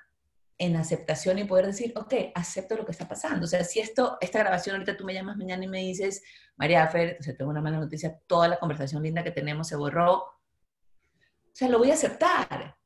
[0.58, 3.46] en aceptación y poder decir, ok, acepto lo que está pasando.
[3.46, 6.22] O sea, si esto, esta grabación, ahorita tú me llamas mañana y me dices,
[6.56, 9.76] María Fer, o sea, tengo una mala noticia, toda la conversación linda que tenemos se
[9.76, 10.16] borró.
[10.16, 12.76] O sea, lo voy a aceptar.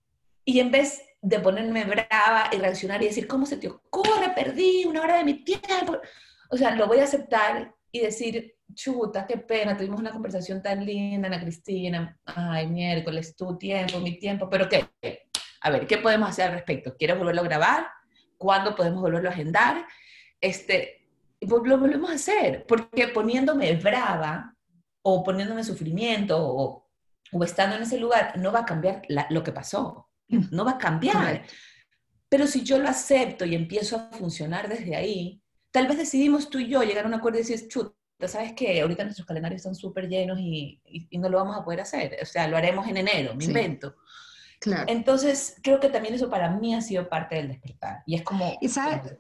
[0.45, 4.31] Y en vez de ponerme brava y reaccionar y decir, ¿cómo se te ocurre?
[4.37, 5.99] Perdí una hora de mi tiempo.
[6.55, 10.87] O sea, lo voy a aceptar y decir, chuta, qué pena, tuvimos una conversación tan
[10.87, 14.89] linda, Ana Cristina, ay, miércoles, tu tiempo, mi tiempo, pero ¿qué?
[15.63, 16.95] A ver, ¿qué podemos hacer al respecto?
[16.97, 17.87] ¿Quieres volverlo a grabar?
[18.39, 19.85] ¿Cuándo podemos volverlo a agendar?
[20.41, 21.09] Este,
[21.41, 24.55] lo volvemos a hacer, porque poniéndome brava
[25.03, 26.89] o poniéndome sufrimiento o,
[27.33, 30.79] o estando en ese lugar, no va a cambiar lo que pasó, no va a
[30.79, 31.43] cambiar.
[32.29, 35.41] Pero si yo lo acepto y empiezo a funcionar desde ahí,
[35.75, 37.93] tal vez decidimos tú y yo llegar a un acuerdo y decir, chuta,
[38.29, 38.81] ¿sabes qué?
[38.81, 42.17] Ahorita nuestros calendarios están súper llenos y, y, no lo vamos a poder hacer.
[42.23, 43.97] O sea, lo haremos en enero, me invento.
[44.87, 48.05] Entonces, creo que también eso para mí ha sido parte del despertar.
[48.07, 48.57] Y es como...
[48.61, 49.17] ¿Y sabes?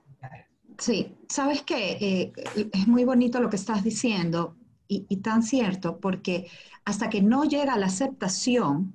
[0.78, 2.32] Sí, sabes que eh,
[2.72, 6.48] es muy bonito lo que estás diciendo y, y, tan cierto, porque
[6.84, 8.94] hasta que no llega la aceptación,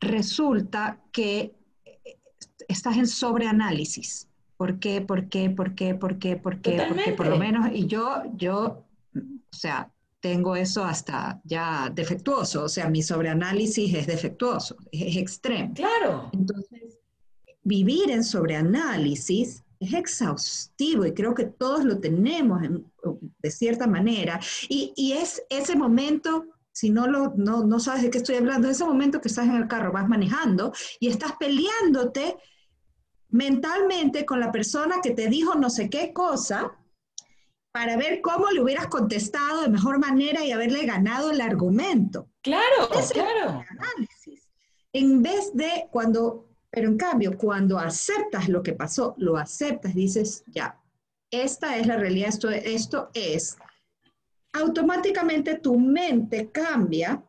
[0.00, 1.54] resulta que
[1.84, 2.18] eh,
[2.66, 4.29] estás en sobreanálisis.
[4.60, 5.00] ¿Por qué?
[5.00, 5.48] ¿Por qué?
[5.48, 5.94] ¿Por qué?
[5.94, 6.36] ¿Por qué?
[6.36, 6.84] ¿Por qué?
[6.86, 12.68] Porque por lo menos, y yo, yo, o sea, tengo eso hasta ya defectuoso, o
[12.68, 15.72] sea, mi sobreanálisis es defectuoso, es, extremo.
[15.72, 16.28] Claro.
[16.34, 16.98] Entonces,
[17.62, 22.60] vivir en sobreanálisis es exhaustivo y creo que todos lo tenemos
[23.38, 24.38] de cierta manera.
[24.68, 28.68] Y, y, es ese momento, si no, lo, no, no sabes de qué estoy hablando,
[28.68, 32.36] ese momento que estás en el carro, vas manejando y estás peleándote
[33.30, 36.76] mentalmente con la persona que te dijo no sé qué cosa
[37.72, 42.28] para ver cómo le hubieras contestado de mejor manera y haberle ganado el argumento.
[42.42, 43.64] Claro, claro.
[43.68, 44.48] análisis.
[44.92, 50.42] En vez de cuando, pero en cambio, cuando aceptas lo que pasó, lo aceptas, dices,
[50.48, 50.80] ya,
[51.30, 53.56] esta es la realidad, esto, esto es,
[54.52, 57.22] automáticamente tu mente cambia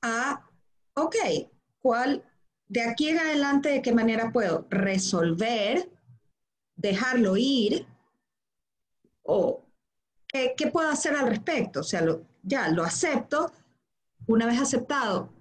[0.00, 0.48] a,
[0.94, 1.16] ok,
[1.80, 2.22] ¿cuál,
[2.74, 5.88] de aquí en adelante, de qué manera puedo resolver,
[6.74, 7.86] dejarlo ir
[9.22, 9.64] o
[10.26, 11.80] ¿qué, puedo hacer al respecto?
[11.80, 12.04] O sea,
[12.42, 13.52] ya lo acepto,
[14.26, 15.32] una vez aceptado,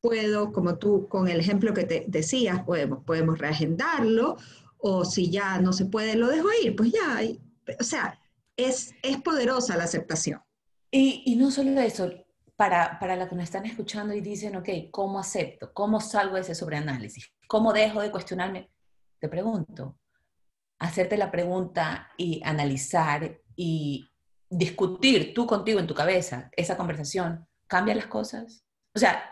[0.00, 4.36] puedo, como tú con el ejemplo que te decías, podemos, podemos reagendarlo,
[4.78, 7.20] o si ya no se puede, lo dejo ir, pues ya,
[7.80, 8.20] o sea,
[8.56, 10.40] es, es poderosa la aceptación.
[10.92, 12.08] Y, y no solo eso,
[12.56, 15.72] para, para la que nos están escuchando y dicen, ok, ¿cómo acepto?
[15.72, 17.32] ¿Cómo salgo de ese sobreanálisis?
[17.46, 18.70] ¿Cómo dejo de cuestionarme?
[19.18, 19.98] Te pregunto,
[20.78, 24.08] hacerte la pregunta y analizar y
[24.48, 28.64] discutir tú contigo en tu cabeza esa conversación, ¿cambia las cosas?
[28.94, 29.22] O sea,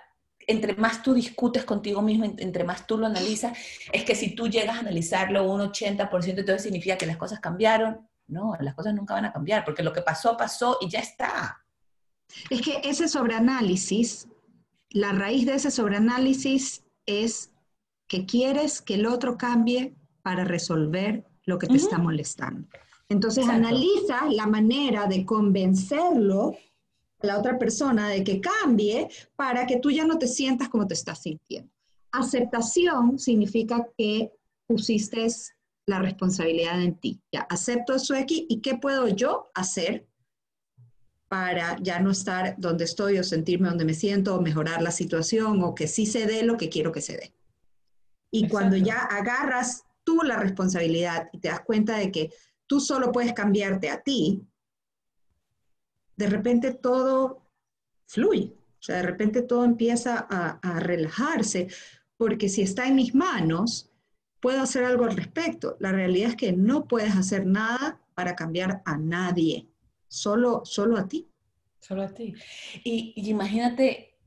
[0.46, 3.56] entre más tú discutes contigo mismo, entre más tú lo analizas,
[3.92, 8.08] es que si tú llegas a analizarlo un 80%, entonces significa que las cosas cambiaron.
[8.26, 11.63] No, las cosas nunca van a cambiar, porque lo que pasó, pasó y ya está.
[12.50, 14.28] Es que ese sobreanálisis,
[14.90, 17.50] la raíz de ese sobreanálisis es
[18.08, 22.68] que quieres que el otro cambie para resolver lo que te está molestando.
[23.08, 26.54] Entonces analiza la manera de convencerlo
[27.20, 30.86] a la otra persona de que cambie para que tú ya no te sientas como
[30.86, 31.70] te estás sintiendo.
[32.12, 34.32] Aceptación significa que
[34.66, 35.26] pusiste
[35.86, 37.20] la responsabilidad en ti.
[37.30, 40.06] Ya acepto eso aquí y qué puedo yo hacer
[41.34, 45.64] para ya no estar donde estoy o sentirme donde me siento o mejorar la situación
[45.64, 47.34] o que sí se dé lo que quiero que se dé.
[48.30, 52.30] Y cuando ya agarras tú la responsabilidad y te das cuenta de que
[52.68, 54.46] tú solo puedes cambiarte a ti,
[56.16, 57.42] de repente todo
[58.06, 58.54] fluye.
[58.78, 61.66] O sea, de repente todo empieza a, a relajarse,
[62.16, 63.90] porque si está en mis manos,
[64.38, 65.76] puedo hacer algo al respecto.
[65.80, 69.68] La realidad es que no puedes hacer nada para cambiar a nadie,
[70.14, 71.30] solo, solo a ti.
[71.80, 72.34] Solo a ti.
[72.84, 74.18] Y, imagínate,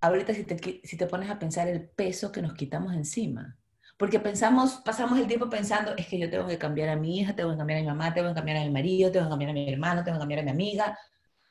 [0.00, 3.56] ahorita si te, pones a pensar el peso que nos quitamos encima.
[3.96, 7.34] Porque pensamos, pasamos el tiempo pensando, es que yo tengo que cambiar a mi hija,
[7.34, 9.50] tengo que cambiar a mi mamá, tengo que cambiar a mi marido, tengo que cambiar
[9.50, 10.98] a mi hermano, tengo que cambiar a mi amiga.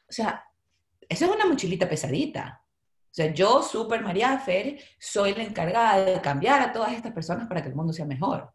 [0.09, 0.43] O sea,
[1.07, 2.61] eso es una mochilita pesadita.
[3.11, 7.47] O sea, yo, Super María Fer, soy la encargada de cambiar a todas estas personas
[7.47, 8.53] para que el mundo sea mejor.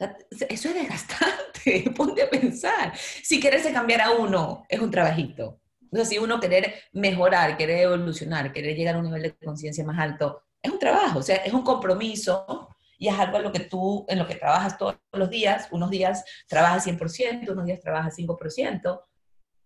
[0.00, 2.92] Eso es desgastante, ponte a pensar.
[2.96, 5.60] Si quererse cambiar a uno, es un trabajito.
[5.92, 9.84] O sea, si uno querer mejorar, querer evolucionar, querer llegar a un nivel de conciencia
[9.84, 13.52] más alto, es un trabajo, o sea, es un compromiso y es algo en lo
[13.52, 17.80] que tú, en lo que trabajas todos los días, unos días trabajas 100%, unos días
[17.80, 19.02] trabajas 5%,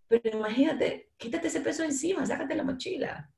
[0.07, 3.31] pero imagínate, quítate ese peso encima, sácate la mochila.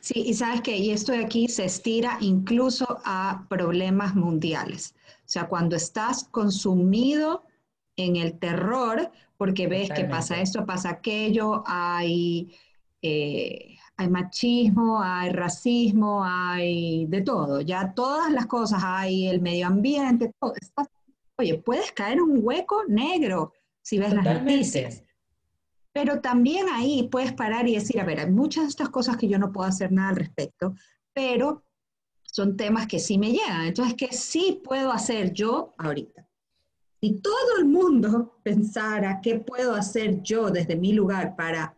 [0.00, 4.94] Sí, y sabes que, y esto de aquí se estira incluso a problemas mundiales.
[5.24, 7.44] O sea, cuando estás consumido
[7.96, 12.54] en el terror, porque ves que pasa esto, pasa aquello, hay,
[13.00, 19.66] eh, hay machismo, hay racismo, hay de todo, ya todas las cosas, hay el medio
[19.66, 20.54] ambiente, todo.
[21.36, 25.02] oye, puedes caer en un hueco negro si ves las noticias.
[25.92, 29.28] Pero también ahí puedes parar y decir, a ver, hay muchas de estas cosas que
[29.28, 30.74] yo no puedo hacer nada al respecto,
[31.12, 31.64] pero
[32.32, 33.66] son temas que sí me llegan.
[33.66, 36.26] Entonces, ¿qué sí puedo hacer yo ahorita?
[37.00, 41.76] Si todo el mundo pensara qué puedo hacer yo desde mi lugar para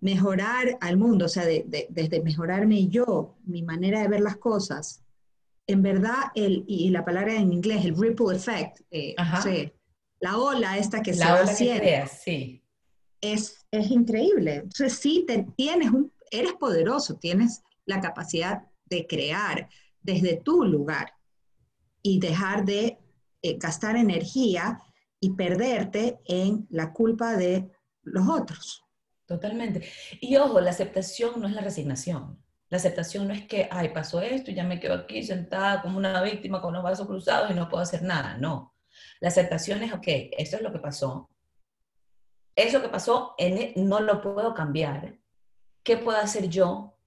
[0.00, 5.04] mejorar al mundo, o sea, desde mejorarme yo, mi manera de ver las cosas,
[5.68, 9.14] en verdad, el, y la palabra en inglés, el ripple effect, eh,
[10.18, 12.62] la ola esta que se va haciendo, sí
[13.22, 14.56] es, increíble.
[14.56, 19.68] Entonces sí, te, tienes un, eres poderoso, tienes la capacidad de crear
[20.00, 21.14] desde tu lugar
[22.02, 22.98] y dejar de
[23.42, 24.80] eh, gastar energía
[25.20, 27.70] y perderte en la culpa de
[28.02, 28.84] los otros.
[29.26, 29.88] Totalmente.
[30.20, 32.42] Y ojo, la aceptación no es la resignación.
[32.68, 35.98] La aceptación no es que, ay, pasó esto y ya me quedo aquí sentada como
[35.98, 38.36] una víctima con los brazos cruzados y no puedo hacer nada.
[38.38, 38.74] No.
[39.20, 41.30] La aceptación es, ok, esto es lo que pasó,
[42.54, 45.18] eso que pasó e, no lo puedo cambiar.
[45.82, 46.98] ¿Qué puedo hacer yo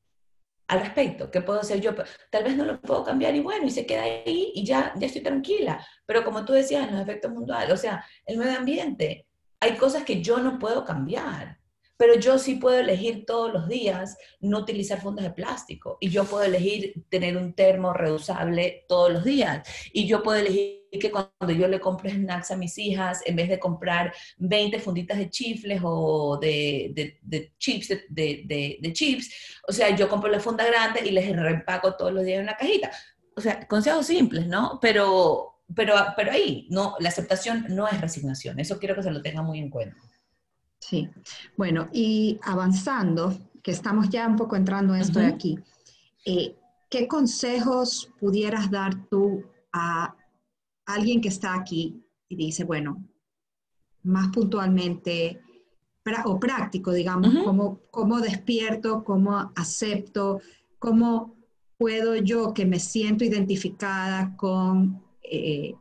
[0.68, 1.30] al respecto?
[1.32, 1.94] ¿Qué puedo hacer yo?
[2.30, 5.08] Tal vez no lo puedo cambiar y bueno, y se queda ahí y ya, ya
[5.08, 5.86] estoy tranquila.
[6.06, 9.28] Pero como tú decías, los efectos mundiales, o sea, el medio ambiente,
[9.60, 11.60] hay cosas que yo no puedo cambiar.
[11.98, 15.98] Pero yo sí puedo elegir todos los días no utilizar fundas de plástico.
[16.00, 19.68] Y yo puedo elegir tener un termo reusable todos los días.
[19.94, 23.50] Y yo puedo elegir que cuando yo le compro snacks a mis hijas, en vez
[23.50, 29.96] de comprar 20 funditas de chifles o de, de, chips, de, de, chips, o sea,
[29.96, 32.92] yo compro la funda grande y les reempaco todos los días en una cajita.
[33.36, 34.80] O sea, consejos simples, ¿no?
[34.82, 38.60] Pero, pero, pero ahí, no, la aceptación no es resignación.
[38.60, 39.98] Eso quiero que se lo tenga muy en cuenta.
[40.88, 41.10] Sí,
[41.58, 45.58] bueno, y avanzando, que estamos ya un poco entrando en esto de aquí,
[46.26, 46.56] eh,
[46.92, 50.16] ¿qué consejos pudieras dar tú a
[50.86, 53.04] alguien que está aquí y dice, bueno,
[54.04, 55.42] más puntualmente
[56.26, 57.34] o práctico, digamos,
[57.90, 60.40] cómo, despierto, cómo acepto,
[60.78, 61.36] cómo
[61.80, 65.74] puedo yo que me siento identificada con eh,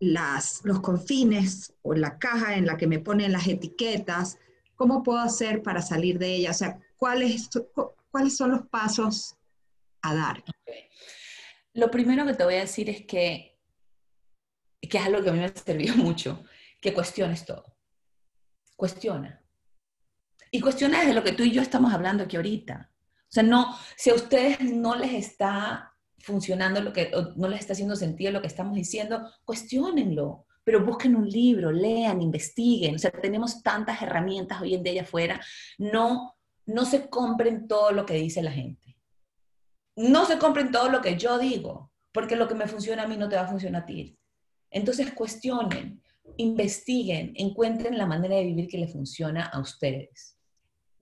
[0.00, 4.38] las, los confines o la caja en la que me ponen las etiquetas,
[4.76, 7.50] cómo puedo hacer para salir de ella, o sea, cuáles,
[8.10, 9.36] cuáles son los pasos
[10.02, 10.44] a dar.
[11.74, 13.58] Lo primero que te voy a decir es que
[14.88, 16.44] que es algo que a mí me servido mucho,
[16.80, 17.76] que cuestiones todo.
[18.76, 19.42] Cuestiona.
[20.50, 22.90] Y cuestiona desde lo que tú y yo estamos hablando aquí ahorita.
[22.94, 27.72] O sea, no, si a ustedes no les está funcionando lo que, no les está
[27.72, 32.96] haciendo sentido lo que estamos diciendo, cuestionenlo, pero busquen un libro, lean, investiguen.
[32.96, 35.40] O sea, tenemos tantas herramientas hoy en día afuera.
[35.78, 36.34] No,
[36.66, 38.96] no se compren todo lo que dice la gente.
[39.96, 43.16] No se compren todo lo que yo digo, porque lo que me funciona a mí
[43.16, 44.18] no te va a funcionar a ti.
[44.70, 46.02] Entonces cuestionen,
[46.36, 50.36] investiguen, encuentren la manera de vivir que le funciona a ustedes.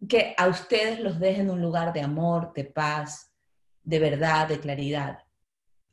[0.08, 3.32] Que a ustedes los dejen en un lugar de amor, de paz,
[3.86, 5.20] de verdad, de claridad.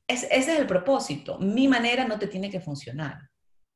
[0.08, 1.40] ese es el propósito.
[1.40, 3.30] Mi manera no te tiene que funcionar.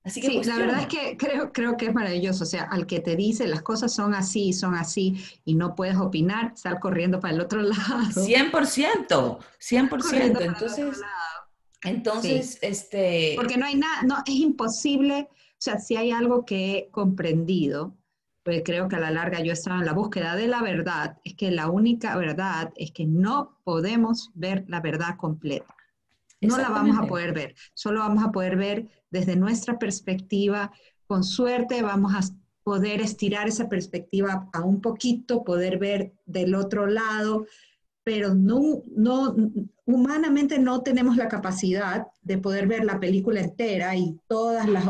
[0.03, 2.45] Así que sí, la verdad es que creo, creo que es maravilloso.
[2.45, 5.97] O sea, al que te dice las cosas son así, son así, y no puedes
[5.97, 7.75] opinar, sal corriendo para el otro lado.
[8.13, 10.41] 100%, 100%.
[10.41, 11.01] Entonces,
[11.83, 13.33] entonces, este...
[13.35, 17.96] Porque no hay nada, no, es imposible, o sea, si hay algo que he comprendido,
[18.47, 21.35] pues creo que a la larga yo estaba en la búsqueda de la verdad, es
[21.35, 25.75] que la única verdad es que no podemos ver la verdad completa.
[26.39, 30.71] No la vamos a poder ver, solo vamos a poder ver desde nuestra perspectiva.
[31.07, 32.21] Con suerte vamos a
[32.63, 37.47] poder estirar esa perspectiva a un poquito, poder ver del otro lado,
[38.05, 39.35] pero no, no,
[39.83, 44.85] humanamente no tenemos la capacidad de poder ver la película entera y todas las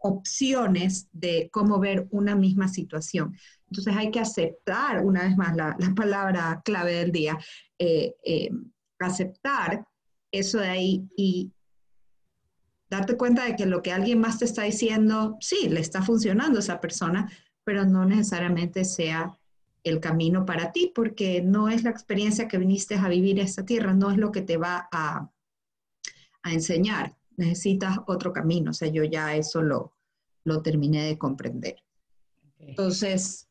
[0.00, 3.36] opciones de cómo ver una misma situación.
[3.70, 7.38] Entonces hay que aceptar, una vez más, la, palabra clave del día,
[7.78, 8.50] eh, eh,
[8.98, 9.86] aceptar
[10.32, 11.52] eso de ahí y
[12.90, 16.58] darte cuenta de que lo que alguien más te está diciendo, sí, le está funcionando
[16.58, 17.30] a esa persona,
[17.64, 19.38] pero no necesariamente sea
[19.84, 23.94] el camino para ti, porque no es la experiencia que viniste a vivir esta tierra,
[23.94, 25.30] no es lo que te va a,
[26.42, 29.94] a enseñar, necesitas otro camino, o sea, yo ya eso lo,
[30.44, 31.76] lo terminé de comprender.
[32.58, 33.48] Entonces,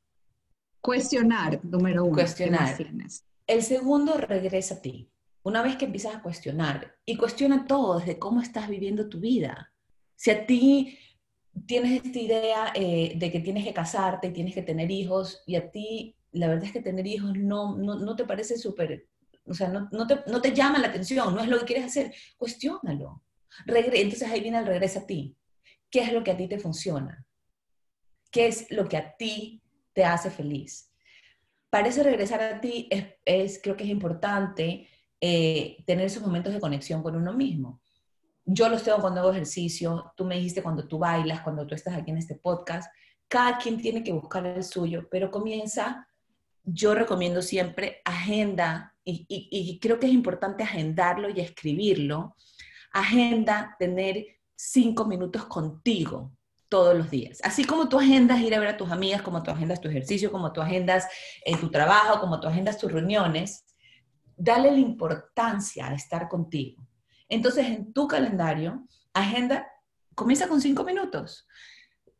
[0.82, 2.14] cuestionar, número uno.
[2.14, 2.78] Cuestionar.
[3.48, 5.10] El segundo regresa a ti.
[5.44, 9.72] Una vez que empiezas a cuestionar, y cuestiona todo, desde cómo estás viviendo tu vida.
[10.16, 10.98] Si a ti
[11.66, 15.56] tienes esta idea eh, de que tienes que casarte y tienes que tener hijos, y
[15.56, 19.08] a ti la verdad es que tener hijos no, no, no te parece súper,
[19.46, 21.86] o sea, no, no, te, no, te, llama la atención, no es lo que quieres
[21.86, 23.24] hacer, cuestiónalo.
[23.66, 25.36] Regre Entonces ahí viene el regreso a ti.
[25.90, 27.26] ¿Qué es lo que a ti te funciona?
[28.32, 29.62] ¿Qué es lo que a ti
[29.94, 30.92] te hace feliz?
[31.70, 32.90] Para ese regresar a ti
[33.26, 34.88] es, creo que es importante
[35.20, 37.82] eh, tener esos momentos de conexión con uno mismo.
[38.46, 41.94] Yo los tengo cuando hago ejercicio, tú me dijiste cuando tú bailas, cuando tú estás
[41.96, 42.90] aquí en este podcast,
[43.28, 46.08] cada quien tiene que buscar el suyo, pero comienza,
[46.64, 52.36] yo recomiendo siempre agenda, y creo que es importante agendarlo y escribirlo,
[52.92, 54.26] agenda tener
[54.56, 56.32] cinco minutos contigo
[56.70, 57.40] todos los días.
[57.44, 60.32] Así como tú agendas ir a ver a tus amigas, como tú agendas tu ejercicio,
[60.32, 61.08] como tú agendas
[61.46, 63.66] en tu trabajo, como tú agendas tus reuniones,
[64.36, 66.86] dale la importancia a estar contigo.
[67.30, 69.68] Entonces, en tu calendario, agenda,
[70.16, 71.48] comienza con cinco minutos.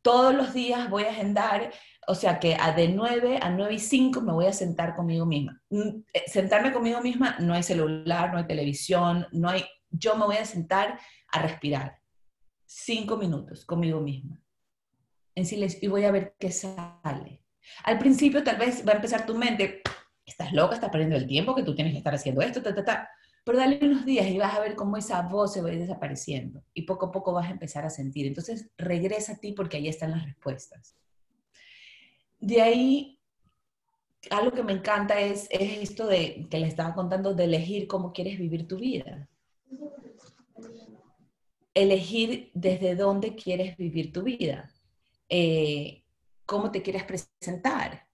[0.02, 1.72] Todos los días voy a agendar,
[2.06, 5.26] o sea que a de 9 a 9 y 5 me voy a sentar conmigo
[5.26, 5.60] misma.
[5.70, 10.26] Mm, eh, sentarme conmigo misma no hay celular, no hay televisión, no hay, yo me
[10.26, 10.98] voy a sentar
[11.30, 12.00] a respirar.
[12.66, 14.42] Cinco minutos conmigo misma.
[15.34, 17.42] En silencio y voy a ver qué sale.
[17.84, 19.82] Al principio tal vez va a empezar tu mente,
[20.24, 22.84] estás loca, estás perdiendo el tiempo, que tú tienes que estar haciendo esto, ta, ta,
[22.84, 23.10] ta.
[23.44, 25.78] Pero dale unos días y vas a ver cómo esa voz se va a ir
[25.78, 28.26] desapareciendo y poco a poco vas a empezar a sentir.
[28.26, 30.96] Entonces regresa a ti porque ahí están las respuestas.
[32.40, 33.18] De ahí,
[34.30, 38.12] algo que me encanta es, es esto de que le estaba contando de elegir cómo
[38.12, 39.28] quieres vivir tu vida.
[41.74, 44.70] Elegir desde dónde quieres vivir tu vida.
[45.28, 46.04] Eh,
[46.46, 48.08] cómo te quieres presentar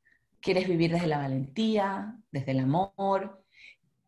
[0.45, 3.43] quieres vivir desde la valentía, desde el amor.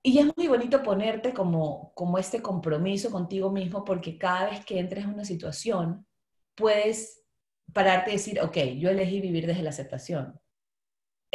[0.02, 4.78] Y es muy bonito ponerte como, como este compromiso contigo mismo porque cada vez que
[4.78, 6.06] entres en una situación,
[6.54, 7.24] puedes
[7.72, 10.38] pararte y decir, ok, yo elegí vivir desde la aceptación.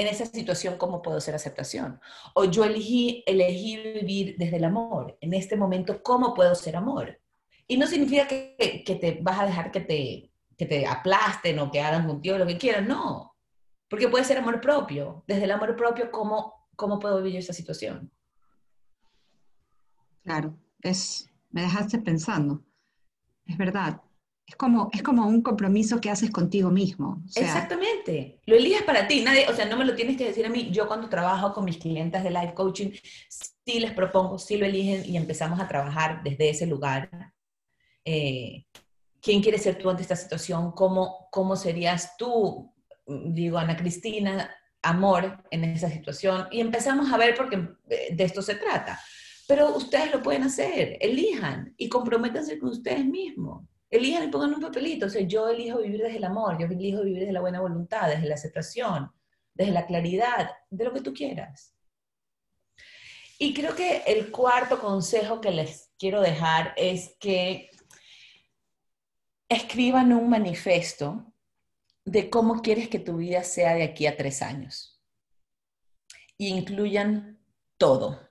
[0.01, 1.99] En esa situación, ¿cómo puedo ser aceptación?
[2.33, 5.15] O yo elegí, elegí vivir desde el amor.
[5.21, 7.19] En este momento, ¿cómo puedo ser amor?
[7.67, 11.81] Y no significa que, te vas a dejar que te, que te aplasten o que
[11.81, 13.31] hagan contigo lo que quieran, no
[13.91, 15.25] porque puede ser amor propio.
[15.27, 18.09] Desde el amor propio, ¿cómo, cómo puedo vivir esa situación?
[20.23, 22.63] Claro, es, me dejaste pensando.
[23.45, 24.01] Es verdad.
[24.51, 27.23] Es como, es como un compromiso que haces contigo mismo.
[27.33, 28.41] Exactamente.
[28.45, 29.21] Lo eliges para ti.
[29.21, 30.69] Nadie, o sea, no me lo tienes que decir a mí.
[30.71, 32.91] Yo cuando trabajo con mis clientes de life coaching,
[33.29, 37.09] sí les propongo, sí lo eligen y empezamos a trabajar desde ese lugar.
[38.03, 38.65] Eh,
[39.21, 40.73] ¿Quién quieres ser tú ante esta situación?
[40.73, 42.73] ¿Cómo, cómo serías tú
[43.05, 48.55] digo, Ana Cristina, amor en esa situación y empezamos a ver porque de esto se
[48.55, 48.99] trata.
[49.47, 53.65] Pero ustedes lo pueden hacer, elijan y comprométanse con ustedes mismos.
[53.91, 55.05] Elijan y pongan un papelito.
[55.05, 58.09] O sea, yo elijo vivir desde el amor, yo elijo vivir desde la buena voluntad,
[58.09, 59.11] desde la aceptación,
[59.53, 61.75] desde la claridad, de lo que tú quieras.
[63.37, 67.69] Y creo que el cuarto consejo que les quiero dejar es que
[69.49, 71.33] escriban un manifiesto
[72.05, 75.01] de cómo quieres que tu vida sea de aquí a tres años.
[76.37, 77.43] Y incluyan
[77.77, 78.29] todo.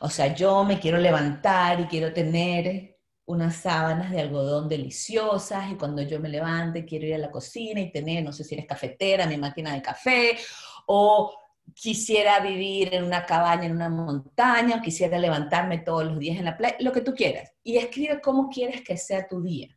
[0.00, 2.95] O sea, yo me quiero levantar y quiero tener
[3.26, 7.80] unas sábanas de algodón deliciosas y cuando yo me levante quiero ir a la cocina
[7.80, 10.38] y tener, no sé si eres cafetera, mi máquina de café,
[10.86, 11.32] o
[11.74, 16.44] quisiera vivir en una cabaña en una montaña, o quisiera levantarme todos los días en
[16.44, 17.52] la playa, lo que tú quieras.
[17.62, 19.76] Y escribe cómo quieres que sea tu día,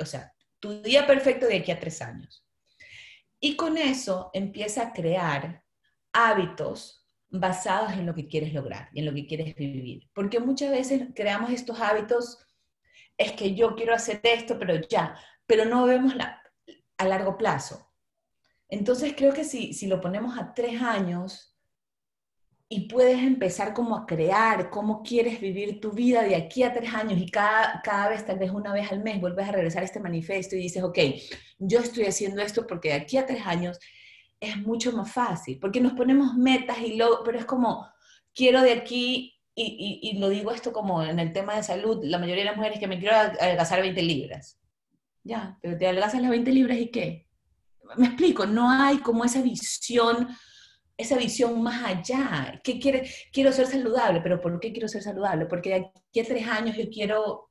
[0.00, 2.44] o sea, tu día perfecto de aquí a tres años.
[3.40, 5.64] Y con eso empieza a crear
[6.12, 10.10] hábitos basados en lo que quieres lograr y en lo que quieres vivir.
[10.12, 12.38] Porque muchas veces creamos estos hábitos,
[13.20, 15.14] es que yo quiero hacer esto, pero ya,
[15.46, 16.42] pero no vemos la,
[16.96, 17.92] a largo plazo.
[18.68, 21.50] Entonces creo que si, si lo ponemos a tres años,
[22.72, 26.94] y puedes empezar como a crear cómo quieres vivir tu vida de aquí a tres
[26.94, 29.86] años y cada, cada vez, tal vez una vez al mes, vuelves a regresar a
[29.86, 30.98] este manifiesto y dices, ok,
[31.58, 33.80] yo estoy haciendo esto porque de aquí a tres años
[34.38, 37.88] es mucho más fácil, porque nos ponemos metas y lo, pero es como,
[38.32, 42.00] quiero de aquí, y, y, y lo digo esto como en el tema de salud,
[42.02, 44.58] la mayoría de las mujeres que me quiero adelgazar 20 libras.
[45.22, 47.26] Ya, pero te adelgazas las 20 libras y qué?
[47.96, 50.28] Me explico, no hay como esa visión
[51.00, 52.60] esa visión más allá.
[52.62, 53.10] ¿Qué quiere?
[53.32, 55.46] Quiero ser saludable, pero ¿por qué quiero ser saludable?
[55.46, 57.49] Porque de aquí a tres años yo quiero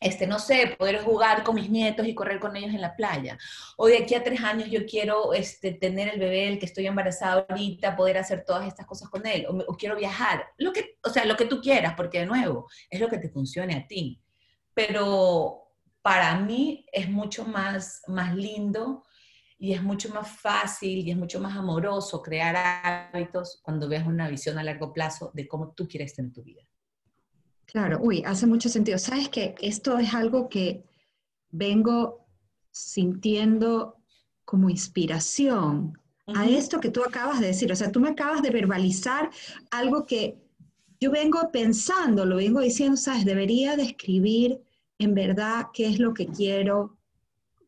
[0.00, 3.38] este, no sé, poder jugar con mis nietos y correr con ellos en la playa.
[3.76, 6.86] O de aquí a tres años yo quiero este, tener el bebé, el que estoy
[6.86, 9.46] embarazada ahorita, poder hacer todas estas cosas con él.
[9.46, 10.46] O, quiero viajar.
[10.56, 13.28] Lo que, o sea, lo que tú quieras, porque de nuevo, es lo que te
[13.28, 14.22] funcione a ti.
[14.72, 15.68] Pero
[16.00, 19.04] para mí es mucho más, más lindo
[19.58, 22.56] y es mucho más fácil y es mucho más amoroso crear
[23.12, 26.62] hábitos cuando ves una visión a largo plazo de cómo tú quieres tener tu vida.
[27.72, 28.98] Claro, uy, hace mucho sentido.
[28.98, 30.82] Sabes que esto es algo que
[31.50, 32.26] vengo
[32.70, 33.96] sintiendo
[34.44, 35.96] como inspiración
[36.26, 37.70] a esto que tú acabas de decir.
[37.70, 39.30] O sea, tú me acabas de verbalizar
[39.70, 40.36] algo que
[41.00, 44.60] yo vengo pensando, lo vengo diciendo, sabes, debería describir
[44.98, 46.98] en verdad qué es lo que quiero,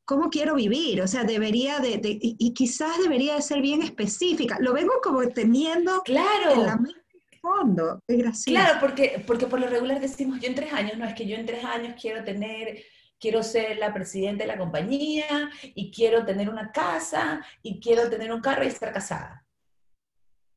[0.05, 4.59] cómo quiero vivir, o sea, debería de, y, quizás debería de ser bien específica.
[4.61, 6.53] Lo vengo como teniendo claro.
[6.53, 7.02] en la mente
[7.43, 8.01] fondo.
[8.07, 8.51] Es gracioso.
[8.51, 11.37] Claro, porque, porque por lo regular decimos, yo en tres años, no, es que yo
[11.37, 12.83] en tres años quiero tener,
[13.21, 18.33] quiero ser la presidenta de la compañía y quiero tener una casa y quiero tener
[18.33, 19.43] un carro y estar casada.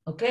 [0.07, 0.23] ¿ok?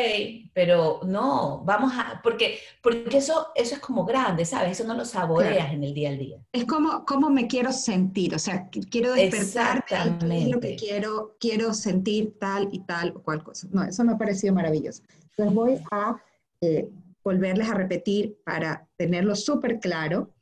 [0.53, 4.79] Pero no, vamos a, porque, porque eso, eso es como grande, ¿sabes?
[4.79, 6.39] Eso no lo saboreas en el día al día.
[6.53, 9.85] Es como cómo me quiero sentir, o sea, quiero despertar
[10.23, 13.67] lo que quiero, quiero sentir tal y tal o cual cosa.
[13.73, 15.03] No, eso me ha parecido maravilloso.
[15.31, 16.17] Entonces voy a
[16.61, 16.89] eh,
[17.23, 20.35] volverles a repetir para tenerlo súper claro.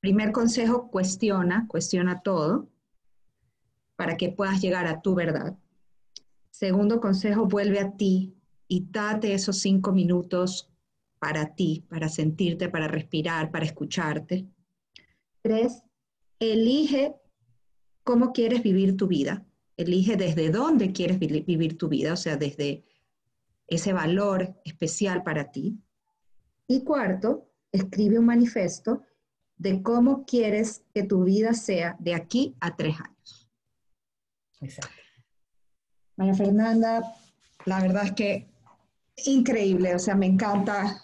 [0.00, 2.68] Primer consejo, cuestiona, cuestiona todo
[3.96, 5.56] para que puedas llegar a tu verdad.
[6.50, 8.34] Segundo consejo, vuelve a ti
[8.68, 10.70] y date esos cinco minutos
[11.18, 14.46] para ti, para sentirte, para respirar, para escucharte.
[15.42, 15.82] Tres,
[16.38, 17.14] elige
[18.04, 19.46] cómo quieres vivir tu vida.
[19.76, 22.84] Elige desde dónde quieres vivir tu vida, o sea, desde
[23.66, 25.78] ese valor especial para ti.
[26.68, 29.02] Y cuarto, escribe un manifiesto
[29.56, 33.50] de cómo quieres que tu vida sea de aquí a tres años.
[34.60, 34.94] Exacto.
[36.16, 37.14] María Fernanda,
[37.64, 38.48] la verdad es que
[39.24, 41.02] increíble, o sea, me encanta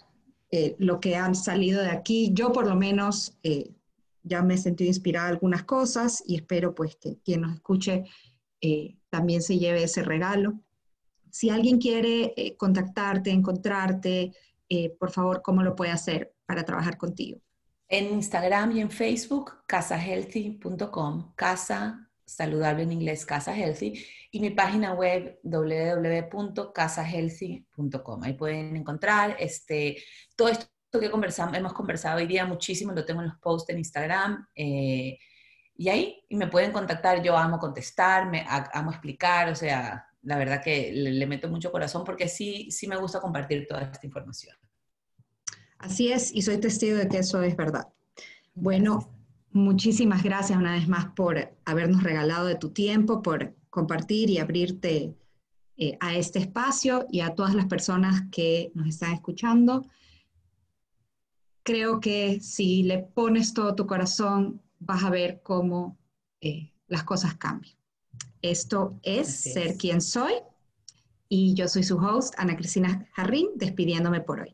[0.51, 2.31] eh, lo que han salido de aquí.
[2.33, 3.71] Yo por lo menos eh,
[4.23, 8.05] ya me he sentido inspirada algunas cosas y espero pues que quien nos escuche
[8.61, 10.62] eh, también se lleve ese regalo.
[11.33, 14.33] Si alguien quiere contactarte, encontrarte,
[14.99, 17.39] por favor, ¿cómo lo puede hacer para trabajar contigo?
[17.87, 24.93] En Instagram y en Facebook, casahealthy.com, casa saludable en inglés, Casa Healthy, y mi página
[24.93, 28.23] web www.casahealthy.com.
[28.23, 29.97] Ahí pueden encontrar este,
[30.35, 30.67] todo esto
[30.99, 34.45] que conversamos, hemos conversado hoy día muchísimo, lo tengo en los posts en Instagram.
[34.55, 35.17] Eh,
[35.75, 40.63] y ahí me pueden contactar, yo amo contestar, me, amo explicar, o sea, la verdad
[40.63, 44.55] que le, meto mucho corazón porque sí, sí me gusta compartir toda esta información.
[45.77, 47.87] Así es, y soy testigo de que eso es verdad.
[48.53, 49.13] Bueno,
[49.53, 55.15] Muchísimas gracias una vez más por habernos regalado de tu tiempo, por compartir y abrirte
[55.77, 59.85] eh, a este espacio y a todas las personas que nos están escuchando.
[61.61, 65.99] Creo que si le pones todo tu corazón, vas a ver cómo
[66.41, 67.75] eh, las cosas cambian.
[68.43, 70.33] Esto es Ser Quien Soy
[71.29, 74.53] y yo soy su host, Ana Cristina Jarrín, despidiéndome por hoy.